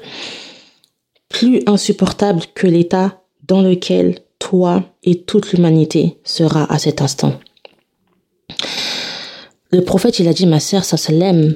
plus 1.30 1.62
insupportable 1.68 2.42
que 2.54 2.68
l'état 2.68 3.22
dans 3.48 3.62
lequel 3.62 4.20
toi 4.40 4.84
et 5.04 5.22
toute 5.22 5.52
l'humanité 5.52 6.18
sera 6.24 6.72
à 6.72 6.80
cet 6.80 7.02
instant. 7.02 7.34
Le 9.72 9.84
prophète, 9.84 10.20
il 10.20 10.28
a 10.28 10.34
dit, 10.34 10.46
ma 10.46 10.60
sœur, 10.60 10.86
ça 10.86 10.98
se 10.98 11.12
l'aime. 11.12 11.56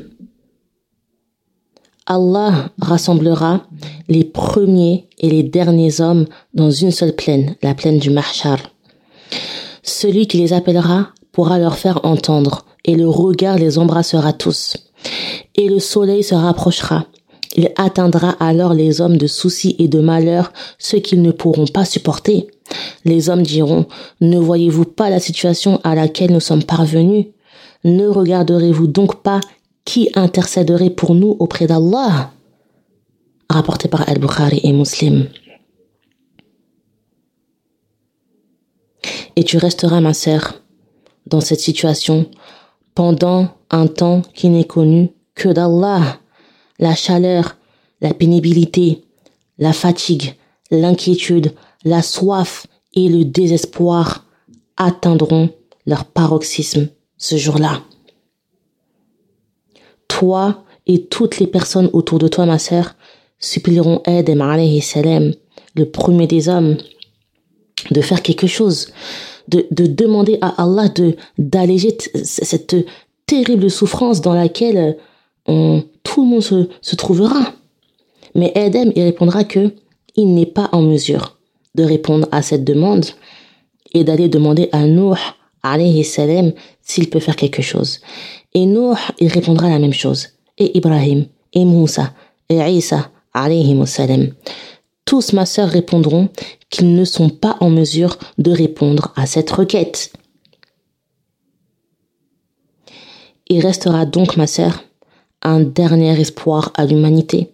Allah 2.06 2.72
rassemblera 2.82 3.66
les 4.10 4.26
premiers 4.26 5.08
et 5.20 5.30
les 5.30 5.44
derniers 5.44 6.02
hommes 6.02 6.26
dans 6.54 6.72
une 6.72 6.92
seule 6.92 7.16
plaine, 7.16 7.56
la 7.62 7.74
plaine 7.74 8.00
du 8.00 8.10
Mahshar. 8.10 8.60
Celui 9.84 10.28
qui 10.28 10.38
les 10.38 10.52
appellera 10.52 11.14
pourra 11.32 11.60
leur 11.60 11.78
faire 11.78 12.06
entendre, 12.06 12.66
et 12.86 12.96
le 12.96 13.08
regard 13.08 13.58
les 13.58 13.78
embrassera 13.78 14.34
tous. 14.34 14.78
Et 15.56 15.70
le 15.70 15.80
soleil 15.80 16.24
se 16.24 16.36
rapprochera. 16.36 17.06
Il 17.56 17.72
atteindra 17.76 18.30
alors 18.40 18.74
les 18.74 19.02
hommes 19.02 19.18
de 19.18 19.28
soucis 19.28 19.76
et 19.78 19.88
de 19.88 20.00
malheur, 20.00 20.54
ceux 20.78 21.00
qu'ils 21.00 21.22
ne 21.22 21.32
pourront 21.32 21.68
pas 21.68 21.86
supporter. 21.86 22.48
Les 23.04 23.30
hommes 23.30 23.44
diront, 23.44 23.88
ne 24.22 24.40
voyez-vous 24.40 24.86
pas 24.86 25.10
la 25.10 25.20
situation 25.20 25.82
à 25.84 25.94
laquelle 25.96 26.32
nous 26.32 26.40
sommes 26.40 26.64
parvenus? 26.64 27.26
Ne 27.84 28.08
regarderez-vous 28.08 28.88
donc 28.88 29.22
pas 29.22 29.42
qui 29.84 30.10
intercéderait 30.16 30.92
pour 30.92 31.14
nous 31.14 31.36
auprès 31.40 31.68
d'Allah? 31.68 32.32
Rapporté 33.50 33.90
par 33.90 34.08
Al-Bukhari 34.08 34.62
et 34.64 34.72
Muslim. 34.72 35.28
Et 39.36 39.44
tu 39.44 39.58
resteras 39.58 40.00
ma 40.00 40.14
sœur, 40.14 40.61
dans 41.26 41.42
cette 41.42 41.60
situation 41.60 42.30
pendant 42.96 43.50
un 43.70 43.88
temps 43.88 44.22
qui 44.34 44.50
n'est 44.50 44.66
connu 44.66 45.10
que 45.36 45.50
d'Allah. 45.50 46.20
La 46.80 46.96
chaleur, 46.96 47.58
la 48.02 48.14
pénibilité, 48.14 49.04
la 49.58 49.74
fatigue, 49.74 50.36
l'inquiétude, 50.72 51.54
la 51.86 52.02
soif 52.02 52.68
et 52.94 53.08
le 53.08 53.24
désespoir 53.24 54.26
atteindront 54.78 55.50
leur 55.86 56.06
paroxysme 56.06 56.90
ce 57.18 57.38
jour-là. 57.38 57.82
Toi 60.08 60.64
et 60.88 61.06
toutes 61.06 61.40
les 61.40 61.48
personnes 61.48 61.90
autour 61.94 62.20
de 62.20 62.28
toi, 62.28 62.46
ma 62.46 62.60
sœur, 62.60 62.96
supplieront 63.40 64.02
Adam 64.06 64.42
alayhi 64.42 64.82
salam, 64.82 65.34
le 65.76 65.86
premier 65.90 66.28
des 66.28 66.50
hommes, 66.50 66.78
de 67.90 68.02
faire 68.02 68.22
quelque 68.22 68.48
chose, 68.48 68.92
de, 69.52 69.68
de 69.72 69.86
demander 69.86 70.38
à 70.42 70.64
Allah 70.64 70.88
de 70.90 71.16
d'alléger 71.38 71.98
cette 72.24 72.76
terrible 73.28 73.70
souffrance 73.70 74.22
dans 74.22 74.34
laquelle 74.34 74.98
euh, 75.50 75.80
tout 76.04 76.24
le 76.24 76.28
monde 76.28 76.42
se, 76.42 76.96
trouvera. 76.96 77.54
Mais 78.36 78.52
Adam, 78.58 78.92
il 78.96 79.04
répondra 79.04 79.44
que 79.44 79.74
il 80.16 80.34
n'est 80.34 80.46
pas 80.46 80.70
en 80.72 80.82
mesure 80.82 81.38
de 81.76 81.84
répondre 81.84 82.28
à 82.32 82.42
cette 82.42 82.64
demande 82.64 83.06
et 83.94 84.04
d'aller 84.04 84.28
demander 84.28 84.70
à 84.72 84.86
Nuh, 84.86 85.16
alayhi 85.64 86.04
salam, 86.04 86.52
s'il 86.82 87.10
peut 87.10 87.20
faire 87.20 87.36
quelque 87.36 87.62
chose. 87.62 88.00
Et 88.54 88.66
Nuh, 88.66 88.96
il 89.20 89.28
répondra 89.28 89.70
la 89.70 89.80
même 89.80 89.94
chose. 89.94 90.30
Et 90.58 90.78
Ibrahim, 90.78 91.26
et 91.54 91.66
Moussa, 91.66 92.14
et 92.50 92.60
Isa, 92.70 93.10
alayhi 93.34 93.78
salam. 93.88 94.34
Tous, 95.06 95.34
ma 95.34 95.46
sœur, 95.46 95.70
répondront 95.70 96.30
qu'ils 96.72 96.96
ne 96.96 97.06
sont 97.06 97.30
pas 97.30 97.58
en 97.60 97.70
mesure 97.70 98.18
de 98.38 98.52
répondre 98.52 99.14
à 99.16 99.28
cette 99.28 99.52
requête. 99.52 100.14
Il 103.48 103.60
restera 103.60 104.06
donc, 104.06 104.38
ma 104.38 104.48
sœur, 104.48 104.82
un 105.42 105.60
dernier 105.60 106.20
espoir 106.20 106.72
à 106.76 106.86
l'humanité, 106.86 107.54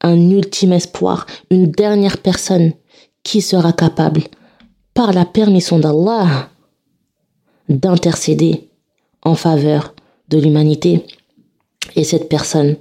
un 0.00 0.18
ultime 0.30 0.72
espoir, 0.72 1.26
une 1.50 1.70
dernière 1.70 2.18
personne 2.18 2.72
qui 3.22 3.42
sera 3.42 3.72
capable, 3.72 4.22
par 4.94 5.12
la 5.12 5.24
permission 5.24 5.78
d'Allah, 5.78 6.48
d'intercéder 7.68 8.68
en 9.22 9.34
faveur 9.34 9.94
de 10.28 10.38
l'humanité. 10.38 11.04
Et 11.96 12.04
cette 12.04 12.28
personne, 12.28 12.76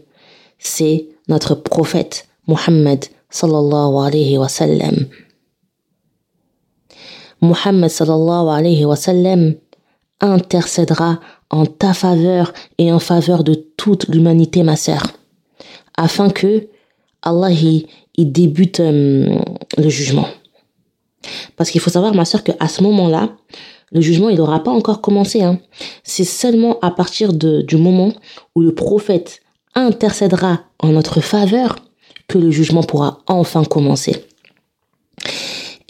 c'est 0.59 1.07
notre 1.27 1.55
prophète 1.55 2.27
Mohammed 2.47 3.05
sallallahu 3.29 4.05
alayhi 4.05 4.37
wa 4.37 4.47
sallam. 4.47 5.07
Muhammad 7.43 7.89
sallallahu 7.89 8.47
alayhi 8.49 8.85
wa 8.85 8.95
sallam 8.95 9.55
intercédera 10.21 11.19
en 11.49 11.65
ta 11.65 11.93
faveur 11.93 12.53
et 12.77 12.91
en 12.91 12.99
faveur 12.99 13.43
de 13.43 13.53
toute 13.53 14.07
l'humanité, 14.07 14.63
ma 14.63 14.75
sœur, 14.75 15.03
afin 15.97 16.29
que 16.29 16.67
Allah 17.21 17.51
y, 17.51 17.85
débute 18.17 18.79
euh, 18.79 19.39
le 19.77 19.89
jugement. 19.89 20.27
Parce 21.55 21.69
qu'il 21.69 21.81
faut 21.81 21.89
savoir, 21.89 22.13
ma 22.13 22.25
sœur, 22.25 22.43
qu'à 22.43 22.67
ce 22.67 22.81
moment-là, 22.83 23.29
le 23.91 24.01
jugement, 24.01 24.29
il 24.29 24.37
n'aura 24.37 24.63
pas 24.63 24.71
encore 24.71 25.01
commencé. 25.01 25.41
Hein. 25.41 25.59
C'est 26.03 26.25
seulement 26.25 26.79
à 26.81 26.91
partir 26.91 27.33
de, 27.33 27.61
du 27.61 27.77
moment 27.77 28.13
où 28.55 28.61
le 28.61 28.73
prophète 28.73 29.41
intercédera 29.75 30.61
en 30.79 30.89
notre 30.89 31.21
faveur 31.21 31.75
que 32.27 32.37
le 32.37 32.51
jugement 32.51 32.83
pourra 32.83 33.19
enfin 33.27 33.63
commencer. 33.63 34.25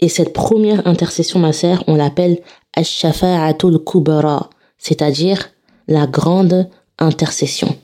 Et 0.04 0.10
cette 0.10 0.34
première 0.34 0.86
intercession, 0.86 1.40
ma 1.40 1.54
sœur, 1.54 1.82
on 1.86 1.94
l'appelle 1.94 2.42
Ash-Shafa'atul 2.76 3.82
Kubra, 3.82 4.50
c'est-à-dire 4.76 5.48
la 5.88 6.06
grande 6.06 6.68
intercession. 6.98 7.74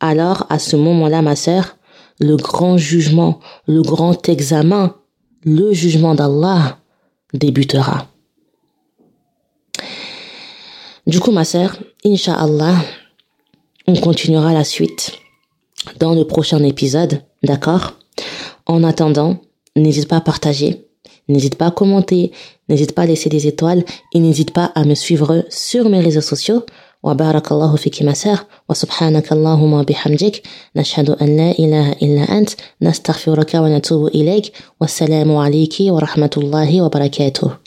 Alors, 0.00 0.46
à 0.48 0.58
ce 0.58 0.76
moment-là, 0.76 1.20
ma 1.20 1.36
sœur, 1.36 1.76
le 2.18 2.36
grand 2.36 2.78
jugement, 2.78 3.40
le 3.66 3.82
grand 3.82 4.26
examen, 4.26 4.96
le 5.44 5.74
jugement 5.74 6.14
d'Allah 6.14 6.78
débutera. 7.34 8.06
Du 11.06 11.20
coup, 11.20 11.30
ma 11.30 11.44
sœur, 11.44 11.76
Inch'Allah, 12.06 12.76
on 13.86 13.96
continuera 13.96 14.54
la 14.54 14.64
suite 14.64 15.12
dans 15.98 16.14
le 16.14 16.24
prochain 16.26 16.64
épisode, 16.64 17.22
d'accord? 17.42 17.98
En 18.64 18.82
attendant, 18.82 19.43
n'hésite 19.75 20.07
pas 20.07 20.17
à 20.17 20.21
partager, 20.21 20.87
n'hésite 21.27 21.55
pas 21.55 21.67
à 21.67 21.71
commenter, 21.71 22.31
n'hésite 22.67 22.93
pas 22.93 23.03
à 23.03 23.05
laisser 23.05 23.29
des 23.29 23.47
étoiles 23.47 23.83
et 24.13 24.19
n'hésite 24.19 24.51
pas 24.51 24.71
à 24.75 24.83
me 24.83 24.95
suivre 24.95 25.45
sur 25.49 25.89
mes 25.89 26.01
réseaux 26.01 26.21
sociaux. 26.21 26.65
وبارك 27.03 27.51
الله 27.51 27.75
فيك 27.75 28.03
مسار 28.03 28.45
وسبحانك 28.69 29.31
اللهم 29.31 29.73
وبحمدك 29.73 30.41
نشهد 30.75 31.09
أن 31.09 31.37
لا 31.37 31.51
إله 31.51 31.91
إلا 31.91 32.37
أنت 32.37 32.49
نستغفرك 32.81 33.53
ونتوب 33.55 34.07
إليك 34.07 34.51
والسلام 34.81 35.35
عليك 35.35 35.75
ورحمة 35.79 36.31
الله 36.37 36.81
وبركاته 36.81 37.62